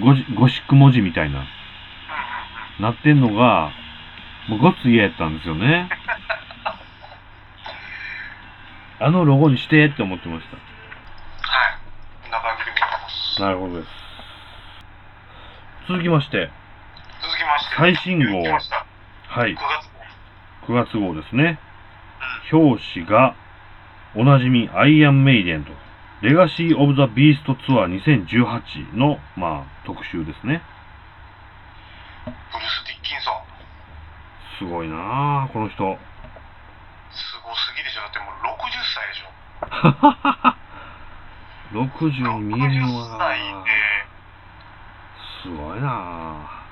[0.00, 1.46] ゴジゴシック文字みたいな、
[2.80, 3.72] なってんのが、
[4.48, 5.88] もうごっつ嫌やったんですよね。
[9.00, 10.60] あのロゴにしてって思ってましはい。
[12.22, 13.36] こんな感じでございます。
[13.36, 13.42] た。
[13.44, 13.88] なるほどです。
[15.86, 16.50] 続きまして、
[17.22, 18.42] 続きまして、最新号。
[19.28, 19.60] はい9、月
[20.66, 20.72] 号。
[20.72, 21.60] 9月号ですね。
[22.50, 22.58] うん。
[22.64, 23.34] 表紙が、
[24.16, 25.72] おなじみアイアンメイデンと、
[26.22, 30.62] レガシー・オブ・ザ・ビースト・ツアー2018の、まあ、特集ですね。
[32.24, 33.34] ブルース・ディッキンソン。
[34.58, 35.76] すごいなあこの人。
[35.76, 38.00] すごすぎでしょ。
[38.00, 40.58] だってもう60歳でしょ。
[41.70, 43.44] 60に見えへん60わ歳で、
[45.42, 46.64] すごいなあ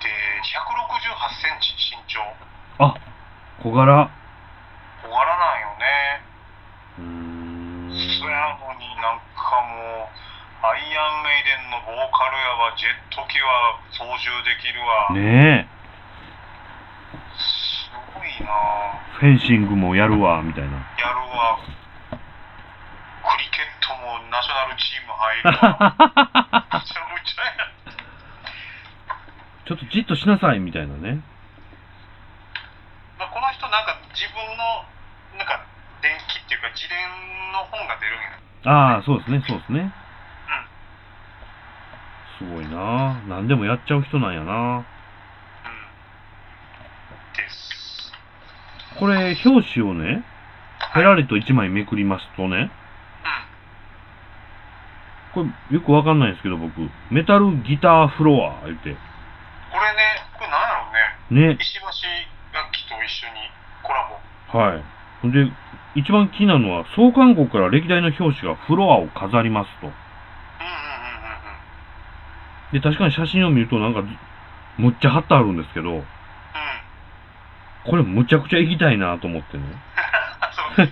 [0.00, 2.20] で、168センチ身長。
[2.78, 2.94] あ、
[3.62, 4.10] 小柄。
[5.02, 6.22] 小柄なんよね。
[6.98, 8.20] うーん。
[8.20, 15.12] そやのになんかもう、アイアンメイデンのボーカルやわ、ジェット機は操縦できるわ。
[15.14, 15.76] ねえ。
[17.38, 19.18] すごいなぁ。
[19.20, 20.70] フェンシングもやるわ、みたいな。
[20.70, 21.58] やるわ。
[23.28, 25.94] クリケットもナショナルチーム入るわ。
[26.72, 27.85] むちゃむちゃや。
[29.66, 31.20] ちょっとじっとしなさい、みたいなね。
[33.18, 34.86] まあ、この人なんか自分の
[35.38, 35.66] なんか
[36.00, 36.96] 伝記っていうか自伝
[37.52, 38.94] の本が出るんや。
[38.94, 39.92] ああ、そうですね、そうですね。
[42.38, 44.82] すごいなあ何でもやっちゃう人なんやなうん。
[47.34, 48.12] です。
[49.00, 50.22] これ、表紙をね、
[50.94, 52.70] ペラリと1枚めくりますとね、
[55.36, 56.72] これよくわかんないんですけど、僕、
[57.10, 58.96] メタルギターフロア、言って。
[59.76, 61.52] これね、これなんやろうね。
[61.52, 63.44] ね、石橋楽器と一緒に
[63.84, 64.16] コラボ。
[64.58, 64.84] はい。
[65.20, 65.52] ほんで、
[65.94, 69.88] 一番気になるのは、創刊号から歴代の表紙がフロアを飾りますと。
[69.88, 70.00] うんうんうん
[72.72, 72.80] うんうん。
[72.80, 74.02] で、確かに写真を見るとなんか、
[74.78, 76.04] むっちゃ貼ってあるんですけど、うん。
[77.84, 79.64] これむちゃくちゃ行きたいなと思ってね。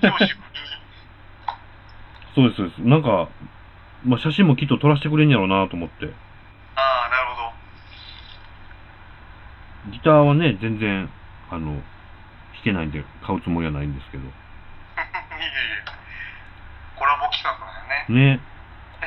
[2.37, 2.78] そうです、そうです。
[2.80, 3.30] なんか、
[4.05, 6.12] まあ、写真もきっと撮らせてくれんやろうなと思って。
[6.74, 7.64] ああ、なるほど。
[9.91, 11.11] ギターはね、全然、
[11.51, 11.83] あの、弾
[12.63, 14.23] けないんで買うつもりはないんですけど。
[14.23, 15.95] いえいえ。
[16.97, 18.37] コラボ企画なんよね。
[18.37, 18.41] ね、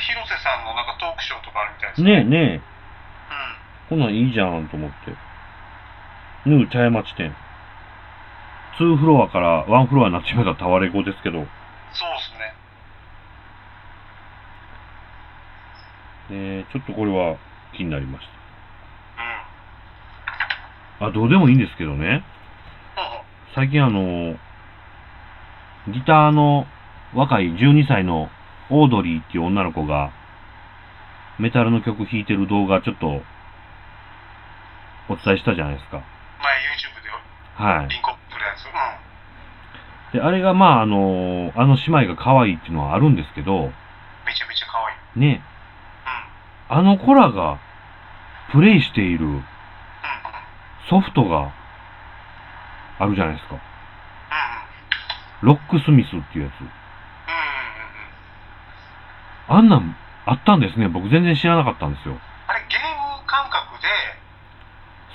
[0.01, 2.61] 広瀬さんのなんかトークショーとかあるみたいですねえね
[3.89, 3.95] え、うん。
[3.95, 5.13] こんなんいいじゃんと思って。
[6.49, 7.35] ヌー茶屋町店。
[8.79, 12.53] 2フロアから1フロアになってしまったタワレコですけど、そうですね。
[16.29, 17.37] えー、ちょっとこれは
[17.75, 18.27] 気になりましうん。
[18.27, 18.37] た。
[20.99, 22.23] あ、どうでもいいんですけどね。
[23.53, 24.35] 最近あの、
[25.87, 26.67] ギターの
[27.13, 28.29] 若い12歳の
[28.69, 30.11] オードリーっていう女の子が、
[31.39, 33.07] メタルの曲弾いてる動画ちょっと、
[35.09, 35.97] お伝えしたじゃないですか。
[35.97, 37.09] 前 YouTube で
[37.55, 37.89] はい。
[37.89, 38.65] リンクアップするやつ。
[40.13, 40.19] うん。
[40.19, 43.71] で、あれがまああの、あの姉妹が可愛いっていうのはあるんですけど、
[44.25, 45.19] めちゃめちゃ可愛い。
[45.19, 45.41] ね、
[46.69, 46.77] うん。
[46.77, 47.59] あの子らが
[48.51, 49.41] プレイしている。
[50.89, 51.53] ソフトが
[52.99, 53.55] あるじゃないですか。
[55.41, 55.47] うん。
[55.49, 56.61] ロックスミスっていうやつ。
[56.61, 56.63] う
[59.53, 59.57] ん。
[59.57, 60.89] あんなんあったんですね。
[60.89, 62.17] 僕全然知らなかったんですよ。
[62.47, 63.87] あれ、ゲーム感覚で、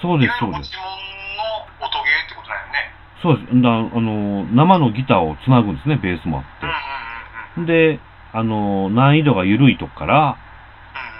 [0.01, 0.77] そうです、そうです持ち。
[0.77, 2.93] 物の音ゲーってことだよね。
[3.23, 3.62] そうです。
[3.62, 7.97] だあの、生のギターをつなぐんですね、ベースもあっうんうんうんて。
[7.97, 8.01] で、
[8.33, 10.39] あの、難易度が緩いとこから、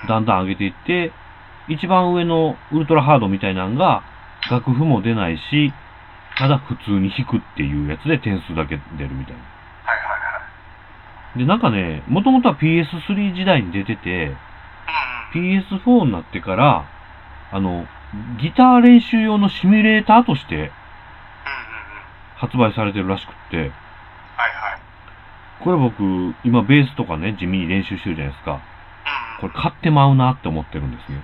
[0.03, 0.09] うん。
[0.09, 1.13] だんだん上げていって、
[1.69, 4.03] 一番上のウルトラハードみたいなのが、
[4.51, 5.73] 楽譜も出ないし、
[6.37, 9.41] ただ普通に弾くっていうやつで点数だけ出るみたいな。
[9.85, 11.39] はいはいはい。
[11.39, 14.37] で、なんかね、もともとは PS3 時代に出てて、
[15.35, 15.59] うんうん。
[15.61, 16.85] PS4 になってから、
[17.53, 17.87] あの、
[18.41, 20.71] ギター練習用のシミュレーターとして。
[22.37, 23.73] 発売されてるらしくって、はいはい。
[25.61, 26.03] これ僕、
[26.45, 28.55] 今ベースとかね、地味に練習してるじゃないですか。
[28.55, 28.61] うん
[29.43, 31.21] これ買ってまうなって思ってるんですね。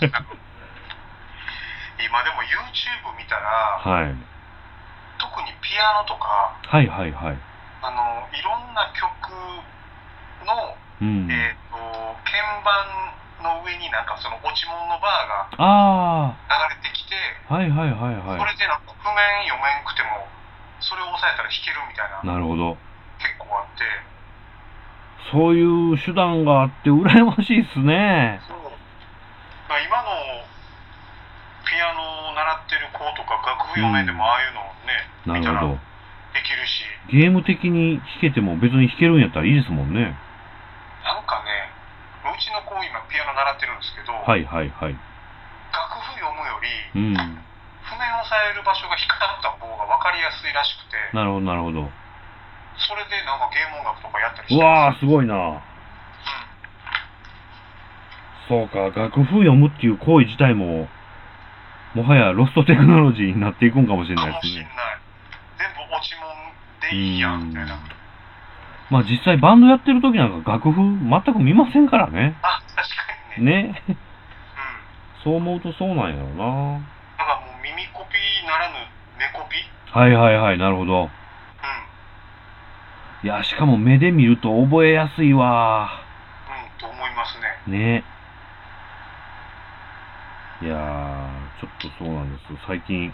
[2.04, 4.14] 今でも YouTube 見たら、はい。
[5.20, 7.38] 特にピアノとか、はいはいはい。
[7.82, 9.32] あの、いろんな曲
[10.44, 11.30] の、うん。
[11.30, 11.76] えっ、と、
[12.24, 13.10] 鍵盤
[13.42, 17.16] の上になんかその落ち物のバーがあ流れてきて、
[17.48, 18.38] あ、はいはいはいはい。
[18.38, 20.28] それでなんか譜面読めんくても、
[20.80, 22.76] それを押さえたら弾けるみたいな、なるほど。
[23.20, 23.84] 結構あって、
[25.32, 28.40] そういう手段があって羨ましいっすね。
[28.48, 28.58] そう。
[29.68, 30.10] まあ、今の
[31.70, 35.90] ピアノを習ってる子とか楽譜読めんでもああいうのをね、な見たらるほど。
[36.34, 36.82] できるし、
[37.14, 40.18] ゲーム的に弾けても別に弾けるんやったらいいですもんね。
[41.06, 41.70] なんかね、
[42.26, 44.98] うちの子今ピアノ習ってるんですけど、はいはいはい。
[45.70, 47.14] 楽譜読むより、うん。
[47.14, 51.90] 譜面される場所が光った方が分かりやすいらしくてなるほど、なるほど。
[52.78, 55.62] それでなんかゲーム音楽とかやったりしてうわー、すすごいな。
[58.48, 60.88] そうか、楽譜読むっていう行為自体も、
[61.94, 64.68] もはやロストテクノロジーになっていくんかもしれうん、ないですね。
[65.58, 67.80] 全部落ちもんでいいやんみたいなうん
[68.90, 72.36] まあ実際バンドやってる時なんか楽譜全く見ませんからね。
[72.42, 72.94] あ確か
[73.38, 73.82] にねね。
[73.88, 73.96] うん
[75.22, 76.34] そう思うとそうなんやろうな。
[76.34, 78.74] だからもう耳コピーならぬ
[79.18, 79.56] 目コピ
[79.92, 81.02] はいはいはい、なるほど。
[81.02, 81.10] うん
[83.22, 85.90] いや、しかも目で見ると覚えやすいわ。
[86.48, 87.38] うんと思います
[87.68, 88.04] ねね。
[90.62, 92.44] いやー、ちょっとそうなんです。
[92.66, 93.12] 最近、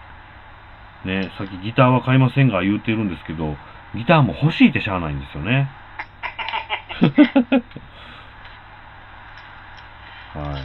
[1.05, 3.57] ね、さっきギターは買いませんが言うてるんですけど、
[3.94, 5.68] ギターも欲しいってしゃあないんですよね。
[10.32, 10.59] は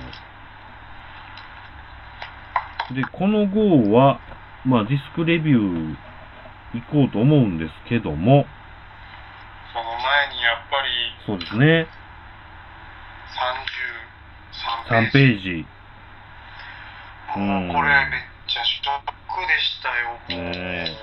[2.92, 2.94] い。
[2.94, 4.20] で、この号は、
[4.64, 5.96] まあディスクレビュー
[6.76, 8.46] 行こうと思うんですけども、
[9.74, 10.90] その前にやっぱり
[11.26, 11.88] そうですね、
[14.90, 15.71] 33 3ページ。
[17.38, 19.14] もうこれめっちゃショック
[19.48, 20.98] でしたよ、ね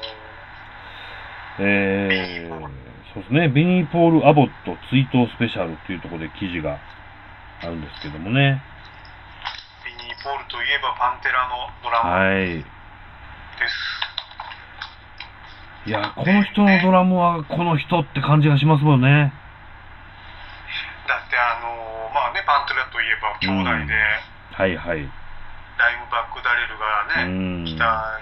[1.61, 2.69] えー、
[3.15, 6.79] そうですね、ベニー・ポール・アボット追悼スペシャルっていうところで記事が
[7.63, 8.63] あるんですけどもね。
[9.85, 12.47] ビニー・ポールといえばパンテラのドラマはい。
[12.47, 12.65] で
[15.85, 15.89] す。
[15.89, 19.33] いや、この人のドラムはこの人って感じがしますもんね。
[21.09, 23.95] だってあのまあねパンテラといえば兄弟で、
[24.53, 25.11] はいはい。
[25.79, 27.65] ライムバック・ダレルうがね、ん。
[27.65, 27.71] 北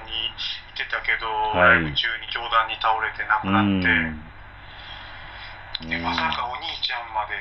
[0.05, 0.37] にい
[0.77, 1.25] てたけど、
[1.57, 3.81] はいライブ中に教団に倒れて亡くなうん。
[3.81, 3.89] って、
[5.89, 7.35] でまさかお兄ちゃんまで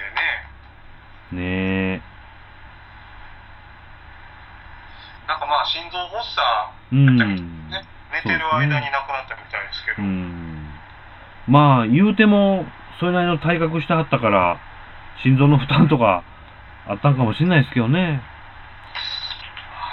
[1.35, 1.43] ねね
[1.99, 2.01] え。
[5.27, 6.41] なんかまあ心臓発作
[6.91, 7.17] うん。
[7.69, 10.69] ね寝てる間に亡くなったみたいですけど、うん。
[11.47, 12.65] まあ、言うても、
[12.99, 14.57] それなりの体格してはったから、
[15.23, 16.23] 心臓の負担とか
[16.87, 18.21] あったんかもしれないですけどね。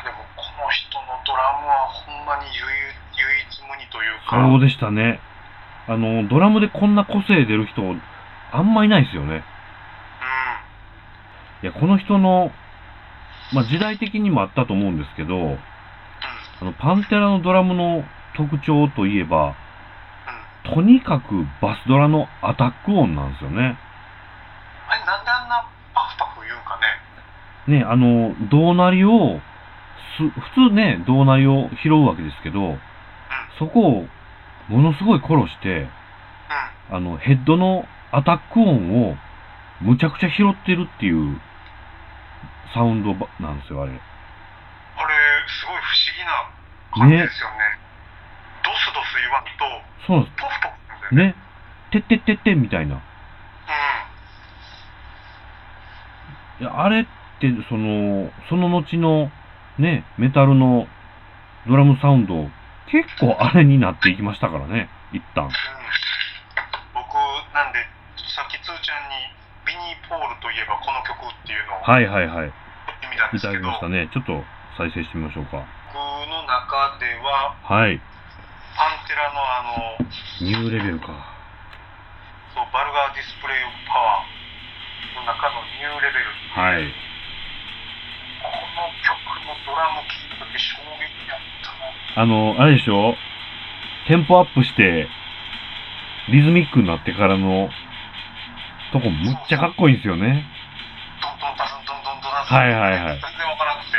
[0.05, 5.21] でもこの人のドラムはほんまに唯唯一無二というかそうでしたね。
[5.89, 7.83] あの、ドラムでこんな個性出る人、
[8.53, 9.45] あんまいないですよね。
[11.63, 12.51] いや、この人の、
[13.53, 15.59] まあ、時代的にもあったと思うんですけど、うんうん
[16.61, 18.05] あの、パンテラのドラムの
[18.37, 19.55] 特徴といえば、うん
[20.65, 23.77] とにかくバスドラのアタック音なんですよね。
[24.89, 26.79] あれなんであんなパフパフ言うんか
[27.67, 29.52] ねね、あの、胴鳴りを、す、
[30.19, 32.77] 普通ね、胴鳴りを拾うわけですけど、
[33.59, 34.07] そこを
[34.69, 35.89] ものすごい殺して、
[36.91, 39.17] うんあの、ヘッドのアタック音を
[39.81, 41.41] むちゃくちゃ拾ってるっていう
[42.75, 43.93] サウンドばなんですよ、あれ。
[43.93, 44.01] あれ
[45.49, 46.53] すごい不思議な
[46.93, 47.57] 感じですよね
[48.63, 49.51] ドスドス言わんと
[50.07, 50.69] そうなんでポフポ
[51.09, 51.35] フね
[51.91, 51.97] す。
[51.97, 52.01] ね。
[52.01, 53.03] てってってってみたいな。
[56.61, 57.05] いや、あれっ
[57.41, 59.31] て、その、その後の、
[59.79, 60.87] ね、メタルの
[61.66, 62.49] ドラムサウンド、
[62.91, 65.45] 結構あれになっていきましたからね、一旦。
[65.45, 65.55] うん、うん、
[66.95, 67.14] 僕
[67.55, 67.81] なんで
[68.33, 69.33] さっきつーちゃんに
[69.64, 72.49] ビニー・ポールといえばこの曲っていうのをはいはいはい。
[72.49, 72.57] 言
[72.97, 74.09] ってみたいただきましたね。
[74.12, 74.45] ちょっと
[74.77, 75.64] 再生してみましょうか。
[75.93, 78.01] 僕の中でははい。
[78.73, 80.07] パンテラのあの
[80.41, 81.12] ニューレベルか。
[82.57, 84.33] そうバルガーディスプレイパワー
[85.20, 87.12] の中のニューレベルはい。
[88.53, 89.17] この曲
[89.49, 91.73] のドラム聴いた時衝撃やった
[92.21, 92.23] な。
[92.23, 93.17] あの、あれでしょ？
[94.07, 95.09] テンポアップして、
[96.29, 97.71] リズミックになってからの
[98.93, 100.45] とこむっちゃかっこいいんですよね。
[101.23, 103.21] ドンドンダズンドンドンドンダズンはいはいはい。
[103.23, 103.97] 全然わからなくて。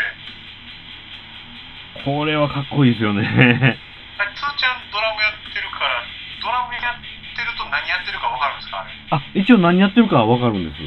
[2.05, 3.23] これはかっこいいですよね。
[3.23, 6.03] つーちゃんドラムやってるから
[6.43, 7.01] ドラムやっ
[7.35, 8.79] てると何やってるかわかるんですか？
[8.79, 8.91] あれ。
[9.17, 10.77] あ、一応何やってるかはわかるんです。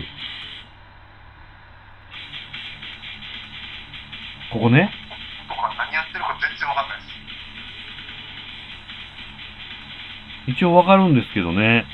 [4.53, 4.91] ここね。
[5.49, 7.09] とか何やってるか全然わかんないです
[10.59, 11.85] 一応わかるんですけどね。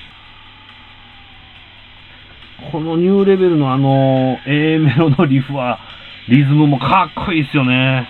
[2.71, 5.81] このニューレベルのあの、A メロのリフは、
[6.29, 8.07] リズムもかっこいいですよね。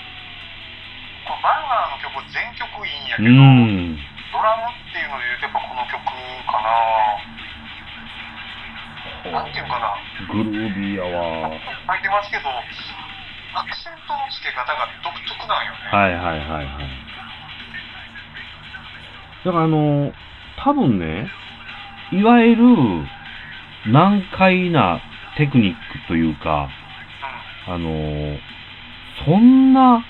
[1.27, 3.97] このバルガーの曲全曲いいんやうけど、ん。
[4.33, 6.05] ドラムっていうので言うとやっぱこの曲
[6.45, 6.61] か
[9.31, 9.97] ななんていうかな
[10.29, 11.49] グルービーやわ。
[11.49, 12.51] 書いてますけど
[13.55, 17.03] アクセントの付け方が独特なんよね、はいはいはいはい。
[19.45, 20.13] だからあの、
[20.65, 21.29] 多分ね、
[22.13, 22.65] いわゆる
[23.93, 25.01] 難解な
[25.37, 25.77] テクニック
[26.09, 26.69] というか、
[27.67, 28.39] あの、
[29.25, 30.05] そんな、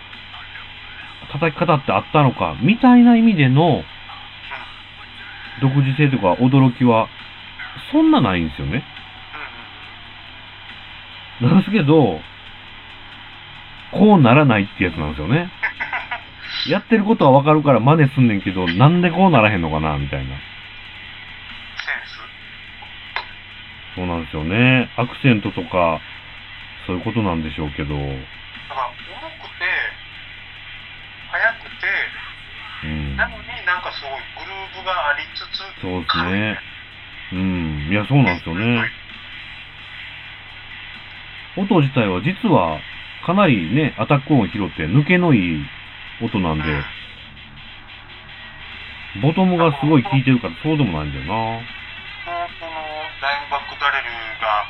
[1.33, 3.83] 叩き方ってあったのか、みたいな意味での
[5.61, 7.09] 独自性とか驚きは、
[7.91, 8.85] そんなないんですよね。
[11.41, 12.21] なんですけど、
[13.93, 15.51] こうならないってやつなんですよね。
[16.69, 20.31] やってることはわかるから真似すんねんけど、なんでこうならへんのかな、みたいな。
[20.31, 20.39] セン
[23.95, 23.97] ス？
[23.97, 24.91] そうなんですよね。
[24.97, 26.01] アクセントとか、
[26.87, 27.95] そういうことなんでしょうけど。
[27.95, 29.67] だから、重くて、
[31.31, 31.87] 速くて、
[32.85, 33.17] うん。
[33.17, 36.59] なのになんかすごいグルーブがありつつ、そうですね。
[37.33, 37.89] うん。
[37.91, 38.91] いや、そうなんですよね。
[41.57, 42.81] 音自体は実は、
[43.25, 45.65] かなりね、アタック音を拾って抜けのいい
[46.23, 46.65] 音なんで、
[49.23, 51.63] ボトムがすごい効いてるからそうでもないんだよな。
[52.59, 52.73] この
[53.21, 54.11] ダイムバックダレル
[54.41, 54.65] が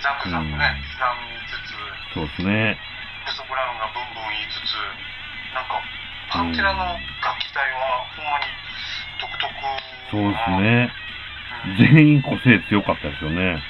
[0.00, 1.76] ザクザクね、うん刻みつつ、
[2.14, 2.78] そうですね。
[3.26, 4.78] クス・ブラウンがブンブン言いつつ、
[5.52, 5.82] なんか、
[6.30, 8.48] パンテラの楽器隊はほんまに
[9.20, 9.52] 独特
[10.10, 10.92] そうですね。
[11.92, 13.60] 全員個性強かったですよね。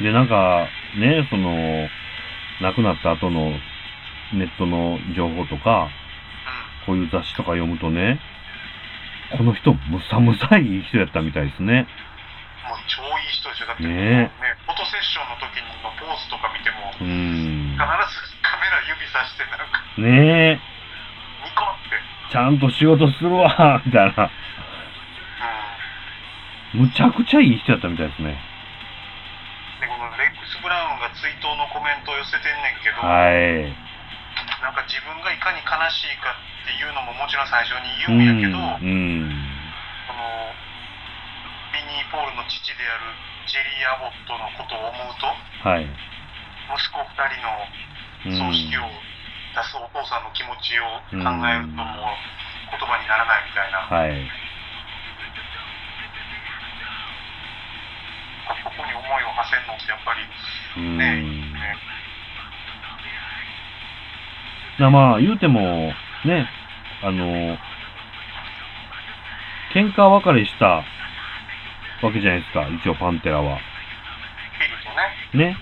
[0.00, 1.88] で、なんか、ね、その、
[2.62, 3.52] 亡くなった後の
[4.32, 5.88] ネットの情報とか、
[6.86, 8.20] こういう雑誌とか読むとね、
[9.36, 11.86] この人、むさむさいい人やったみたいですね。
[12.68, 13.66] もう超いい人ですよ。
[13.68, 14.32] だって、ねね
[14.64, 16.92] フォトセッションの時のポーズとか見ても。
[16.92, 17.06] 必ず
[18.42, 20.60] カメラ指さして、なんか、ねえ、
[21.44, 22.32] ニコって。
[22.32, 24.30] ちゃんと仕事するわ、みたいな。
[26.74, 26.80] うん。
[26.86, 28.49] むちゃくちゃいい人やったみたいですね。
[30.16, 33.68] レックス・ブラウンが追悼のコメントを寄せてんねんけど、はい。
[34.62, 38.80] なんか自分がいかに悲しいかっていうのももちろん最初にう言うんやけど、ん。
[38.80, 39.36] うん。
[40.08, 40.24] この
[41.76, 43.12] ビニー・ポールの父である
[43.48, 45.28] ジェリー・アボットのことを思うと
[45.68, 45.84] はい。
[45.84, 47.50] 息子2人の
[48.20, 48.84] うん葬式を
[49.56, 52.20] 出すお父さんの気持ちを考えるともう
[52.70, 54.28] 言葉にならないみたいな、はい。
[58.64, 60.20] ここに思いを馳せるのってやっぱり
[60.76, 60.98] うん。
[60.98, 61.76] ねね
[64.78, 65.92] なまあ、言うても、
[66.24, 66.48] ね、
[67.02, 67.58] あの、
[69.74, 70.66] 喧嘩別れした
[72.02, 73.58] わけじゃないですか、一応パンテラは。
[75.34, 75.56] ね、ね。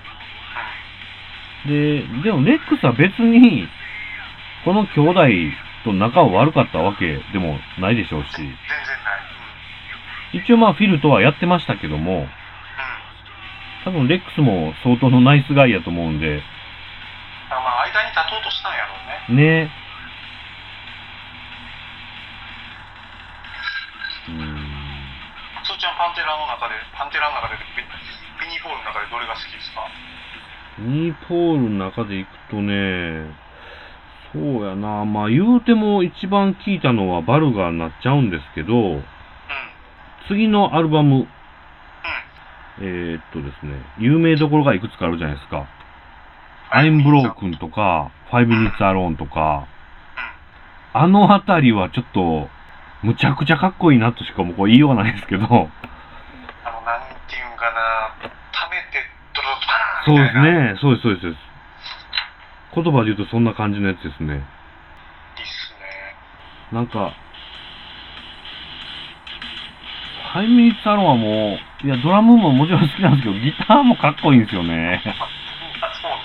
[1.66, 3.68] で、でもレックスは別に、
[4.64, 5.20] この兄弟
[5.84, 9.38] と仲は悪かったわけでもないでしょうし、全然ない、うん
[10.32, 12.28] 一応まあフィルとはやってましたけども、うん、
[13.84, 16.42] 多分レックスも相当のナイスガイやと思うんで、
[17.50, 18.94] あまあ間に立とうとしたんやろ
[19.30, 19.64] うね。
[19.64, 19.70] ね。
[24.28, 24.36] うん。
[25.64, 29.88] つーちゃんパンテラの中でパンテラの中でビビニー・ポールの中でどれが好きですか？
[30.78, 33.32] ニーポールの中でいくとね、
[34.32, 39.02] そうやな、まあ言うても一番聞いたのはバルガーになっちゃうんですけど、うんうん。
[40.28, 41.26] 次のアルバム、
[42.80, 45.66] えーっとですね、有名どころがいくつかあるじゃないですか。
[46.70, 49.66] I'm Broken とか、Five Minutes Alone とか、
[50.92, 52.48] あのあたりはちょっと、
[53.02, 55.68] むちゃくちゃかっこいいなとしかもうこう言いようがないですけど、あのなん
[57.28, 58.10] ていうんかな
[58.52, 58.98] 溜めて
[59.34, 61.42] ドロドロパーンそうですね、そうです、そうですそうです。
[62.74, 64.34] 言葉で言うとそんな感じのやつですね。
[64.34, 64.42] いいっ
[65.46, 67.14] すねなんか、
[70.28, 75.02] ハイミニッツアロンはもう、いや、ドラムももちろん好きなんですけど、ギターもかっこいいんですよね。
[75.06, 76.18] あそうね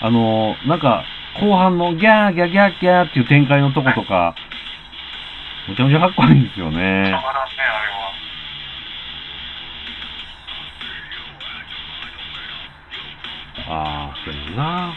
[0.00, 1.04] あの、なんか、
[1.40, 4.34] 後半のギャーギャーギャーギャーっていう展開のとことか、
[5.68, 6.78] むちゃむちゃかっこいいんですよたね。
[6.78, 7.20] まらんね
[7.60, 7.70] あ
[13.66, 14.94] れはああ、そうやな。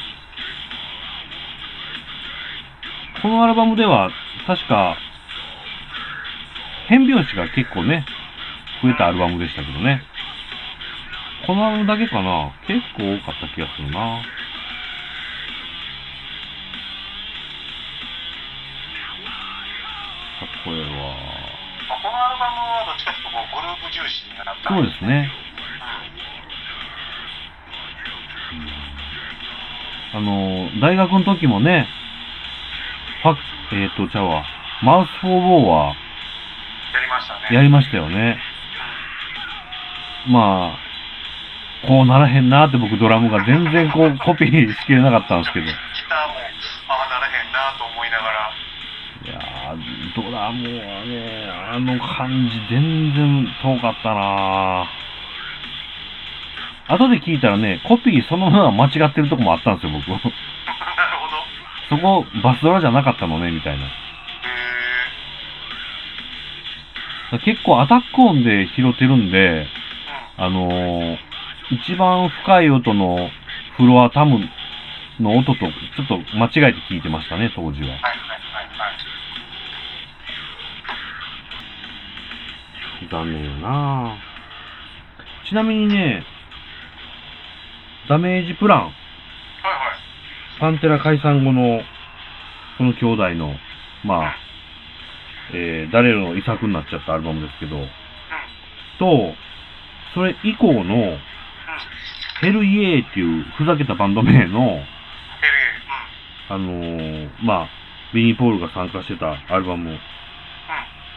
[3.21, 4.09] このアルバムでは、
[4.47, 4.97] 確か、
[6.87, 8.05] 変拍子が結構ね、
[8.81, 10.01] 増えたアルバムでしたけどね。
[11.45, 14.21] このアルバムだけかな結構多かった気がするな。
[20.67, 20.87] こええわ。
[21.87, 25.31] まあこのアルバムはどっちかというとグループ重視になったそうですね。
[30.13, 31.87] あの、大学の時もね、
[33.23, 34.43] ファッ、えっ、と、ちゃうわ、
[34.83, 35.95] マウス・フォー・は
[37.17, 38.37] ましたねやりましたよね。
[40.27, 45.65] まあ、こうならへんなって僕ドラムが全然こうコピーしきれなかったんですけど。
[45.65, 45.73] いギ
[46.09, 46.33] ターも
[46.89, 48.51] ああならへんなと思いながら
[49.25, 54.85] やー、ドラムはね、あの感じ全然遠かったな
[56.89, 60.05] 後で聞いたらね、コピーそのまま間違ってるとこもあったんですよ、僕。
[61.89, 63.85] そこバスドラじゃなかったのね、みたいな。
[67.43, 69.67] 結構アタック音で拾ってるんで。
[70.39, 71.17] あのー
[71.69, 73.29] 一番深い音の
[73.75, 74.39] フロアタム
[75.19, 77.87] の音とちょっと間違えて聞いてましたね、当時は。
[77.89, 78.85] はいはいはいは
[83.03, 83.09] い。
[83.11, 84.15] 残念やな
[85.49, 86.23] ちなみにね、
[88.07, 88.93] ダメージプラン、はいはい。
[90.61, 91.81] パンテラ解散後の、
[92.77, 93.55] この兄弟の、
[94.05, 94.35] まあ、
[95.53, 97.77] えー、誰の遺作になっちゃったアルバムですけど。
[98.99, 99.33] と、
[100.13, 101.17] それ以降の、
[102.41, 104.83] ヘルイエーっていうふざけたバンド名の、
[106.49, 107.69] あのー、まあ、
[108.13, 109.97] ビニー・ポールが参加してたアルバム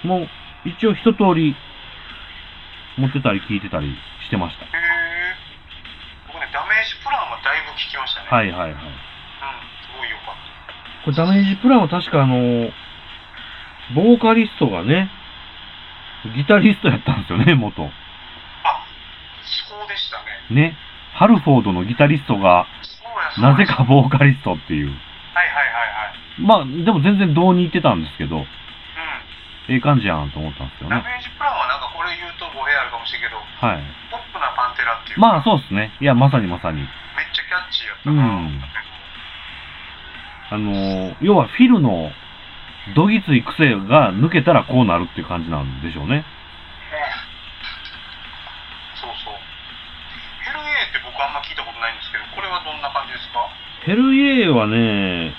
[0.05, 0.26] も、
[0.64, 1.55] 一応一通り
[2.97, 3.95] 持ってたり聞いてたり
[4.26, 4.66] してました。
[6.26, 8.26] 僕ね、ダメージプランはだいぶ聞きましたね。
[8.31, 8.35] い。
[8.35, 8.72] はいはいはい。
[8.72, 8.78] うん。
[8.78, 8.87] す
[9.97, 11.05] ごい良かった。
[11.05, 12.72] これダメージプランは確かあのー、
[13.95, 15.11] ボーカリストがね、
[16.36, 17.82] ギタリストやったんですよね、元。
[17.82, 17.88] あ、
[19.68, 20.18] そうでした
[20.55, 20.68] ね。
[20.70, 20.76] ね。
[21.14, 22.66] ハルフォードのギタリストが、
[23.38, 24.88] なぜかボーカリストっていう。
[24.88, 26.74] はいはいはいはい。
[26.74, 28.47] まあ、でも全然同に行ってたんですけど、う
[29.68, 30.91] ええ感じやんと思ったんですよん。
[30.91, 31.03] ダね。
[31.05, 33.82] メージプランはなんかこれ言うと語弊あるかもしれんけど、はい。
[34.11, 35.93] ポップなパンテラっていうか、まあそうですね。
[36.01, 36.82] いや、まさにまさに。
[36.82, 36.86] めっ
[37.32, 38.22] ちゃキャッチーやったな。
[38.22, 38.61] うん
[40.53, 42.11] あのー要はフィルの
[42.97, 46.24] どぎつい癖が抜けたらこうなるっていう感じなんでしょうね。
[48.97, 49.35] そうそう。
[50.45, 53.47] ヘルエーって僕あんま聞いたことないんですけど、これはどんな感じですか？
[53.85, 55.35] ヘルイエーはね、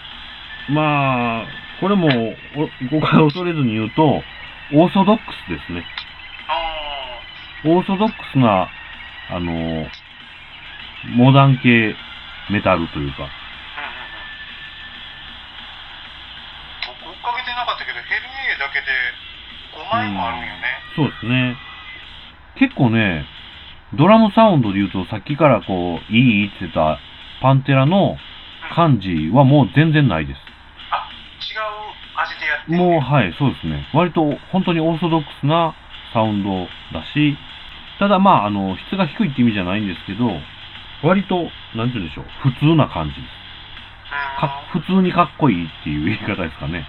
[0.69, 1.47] まあ、
[1.81, 4.23] これもお誤解を恐れずに言うと、
[4.73, 5.83] オーソドックスですね。
[6.47, 8.69] あオーソドックスな、
[9.29, 9.89] あのー
[11.17, 11.95] モダン系
[12.51, 13.27] メタルというか。
[17.41, 17.49] ー。
[17.49, 17.49] うんうんうん。
[17.49, 18.85] 僕追っかけてなかったけど、ヘルエーだけで
[19.73, 20.81] 5枚もあるんよね。
[20.95, 21.57] そうですね。
[22.59, 23.25] 結構ね、
[23.97, 26.99] ドラムサウンドで言うと、さっきからこう、いいって言ってた
[27.41, 28.17] パンテラの
[28.75, 30.39] 感じはもう全然ないです。
[30.91, 31.09] あ、
[31.41, 31.81] 違う
[32.21, 33.89] 味でやってるもう、はい、そうですね。
[33.93, 34.21] 割と
[34.51, 35.75] 本当にオーソドックスな
[36.13, 37.37] サウンドだし、
[37.99, 40.29] ただまあ、あの、質が低いって意味じゃないんですけど、
[41.03, 43.21] 割と、なんて言うんでしょう、普通な感じです。
[43.25, 43.41] うん
[44.11, 46.85] か普通にかっこいいっていう言い方ですかね。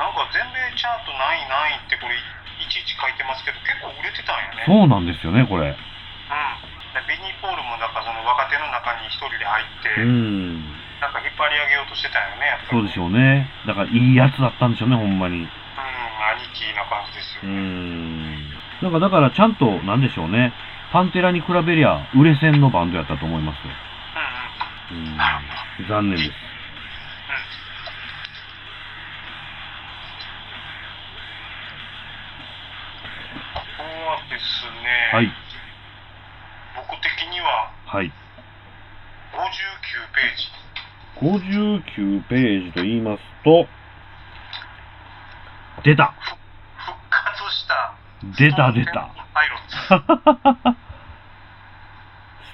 [0.00, 4.64] なんか全米チャート何位何位ってこれいちいち書いてますけど、結構売れてたんよね。
[4.64, 5.68] そうなんですよね、これ。
[5.68, 5.76] うん。
[5.76, 10.64] でビニー・ポールもなんかその若手の中に一人で入って、うん。
[11.04, 12.80] なんか引っ張り上げようとしてたんよね、やっぱり。
[12.80, 13.44] そうでしょうね。
[13.68, 15.36] だから、いいやつだったんでしょうね、ほんまに。
[15.36, 17.52] うん、兄貴な感じですうよ。
[17.52, 18.50] ん。
[18.80, 20.52] なんか、だから、ちゃんと、なんでしょうね。
[20.92, 23.72] パンテラに比べりゃ、売れ線のバンドやったと思いますよ。
[24.90, 25.12] うんうん。
[25.82, 25.88] うん。
[25.88, 26.49] 残念です。
[35.12, 35.32] はい。
[36.76, 38.06] 僕的にははい。
[38.06, 38.12] 59
[40.14, 41.90] ページ。
[41.90, 43.66] 59ページと言いますと、
[45.82, 46.14] 出た
[46.76, 47.94] 復活した
[48.38, 50.78] 出た出たパイロッツ。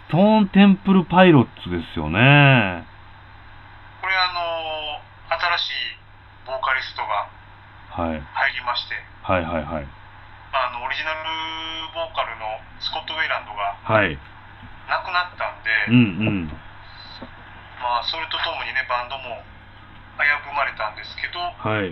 [0.09, 2.87] ストーンテンプルパイロッツですよね。
[4.01, 5.73] これあの新しい
[6.47, 7.29] ボーカリストが
[8.09, 8.21] はい。
[8.21, 9.87] 入りまして、はいはいはい。
[10.53, 11.25] あのオリジナル
[11.95, 14.19] ボーカルのスコット・ウェイランドがはい。
[14.87, 16.53] 亡くなったんで、うんうん。
[17.83, 19.43] まあ、それとともにねバンドも
[20.19, 21.91] 危ぶまれたんですけど、はい。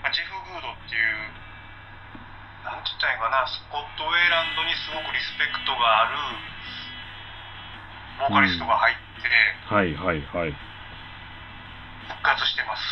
[0.00, 1.42] まあ、ジェフ・グードっていう
[2.64, 6.16] なんて言ったらいいんかなスコット・ウェイランドにすごくリスペクトがある
[8.30, 9.02] ボーカリストが入って
[9.74, 10.54] はいはいはい。
[12.08, 12.82] 復活してます、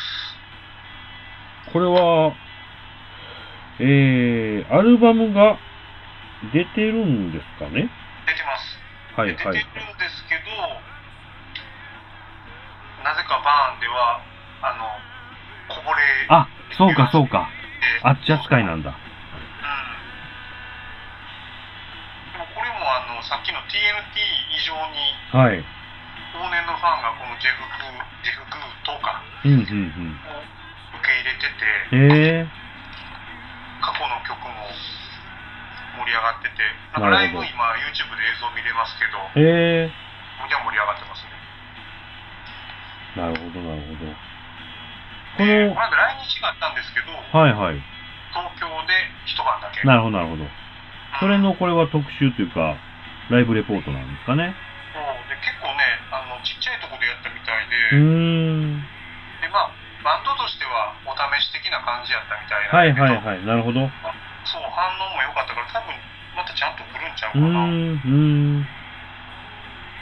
[1.72, 2.32] これは、
[3.80, 5.56] えー、アルバムが
[6.52, 7.88] 出てるんですかね？
[8.28, 8.78] 出てます
[9.16, 9.36] はいはい。
[9.36, 10.52] 出てるんですけど、
[13.04, 14.20] なぜかバーンでは
[14.62, 14.84] あの
[15.74, 17.48] こぼれあ、そうかそうか。
[17.80, 18.90] てあっち扱いなんだ。
[18.90, 18.96] うん
[22.32, 24.20] でもこれもあのさっきの TNT
[24.52, 25.64] 以上にはい。
[26.36, 30.44] 往年のファンがこのジェフグージェフグーとかうんうんを
[30.94, 31.64] 受け入れてて
[31.96, 32.12] うん。
[32.12, 32.59] へえ過
[36.10, 36.58] り上がってて
[36.92, 39.86] なんかライブ今 YouTube で映像見れますけどえ
[40.42, 41.30] むちゃ盛り上がってますね
[43.16, 44.06] なるほどなるほど。
[45.38, 47.78] この、でこの間来日があったんですけどはいはい。
[48.34, 48.94] 東京で
[49.26, 50.46] 一晩だけなるほどなるほど。
[51.18, 52.78] それうんのこれは特集というか、
[53.30, 54.54] ライブレポートなんですかね？
[54.94, 55.82] そうで結構ね
[56.14, 58.86] あのちっちゃいとこでやったみたうーいで、ん。
[61.20, 63.46] 試し的な感じやったみたいなんだけど、はいはいはい。
[63.46, 63.80] なるほど。
[63.84, 63.90] う
[64.44, 65.94] そう、反応も良かったから、多分
[66.36, 67.48] またちゃんと来るんちゃうかーな。
[67.48, 68.60] ん、うん。
[68.60, 68.68] ん。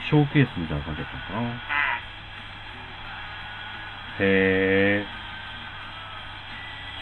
[0.09, 1.51] ショーケースみたいな感じだったのかな。
[4.21, 5.07] へえ。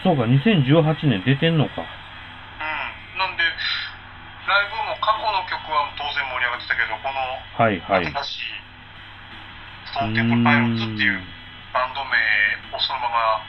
[0.03, 1.81] そうか、2018年出てんのか。
[1.81, 3.17] うん。
[3.17, 7.19] なんで、ライブも過去の曲は当然盛り上がってたけど、この
[7.57, 8.05] はいはい。
[8.05, 8.67] 新しい
[9.87, 11.19] ストーンテンプルパイロッツっていう
[11.73, 12.15] バンド名
[12.75, 13.41] をそのまま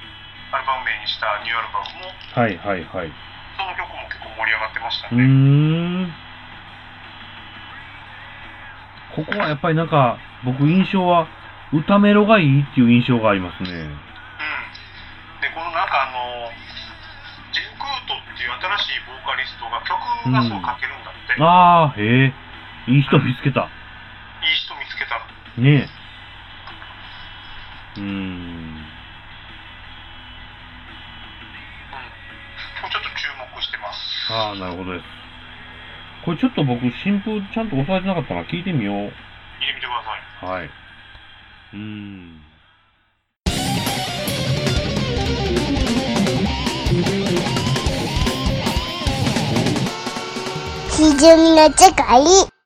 [0.54, 3.12] アルバム名にしたニューアルバムも、はいはいはい。
[3.58, 5.22] その曲も結構盛り上がってましたね。
[5.26, 6.14] ん。
[9.16, 11.26] ここはやっぱりなんか、僕印象は、
[11.72, 13.70] 歌メロがいいっていう印象がありますね。
[13.70, 13.88] うん。
[15.42, 16.48] で、このなんかあの、
[17.52, 19.98] ジェン・クートっていう新しいボーカリストが曲
[20.32, 21.42] がそう書けるんだって。
[21.42, 22.32] ああ、へえ。
[22.86, 23.62] いい人見つけた。
[23.62, 25.18] いい人見つけた。
[25.60, 25.90] ね
[27.96, 28.00] え。
[28.00, 28.06] うーん。
[28.06, 28.90] うん。
[32.88, 33.37] ちょっと注目。
[34.30, 35.04] ああ、なるほどです。
[36.24, 38.94] これちょっと僕、新風ちゃんと押さえてなかったから聞いてみよう。
[38.96, 39.12] 入れて
[39.74, 40.58] みてください。
[40.58, 40.70] はい。
[41.72, 42.42] うーん。
[50.90, 51.70] 基準の違
[52.44, 52.48] い。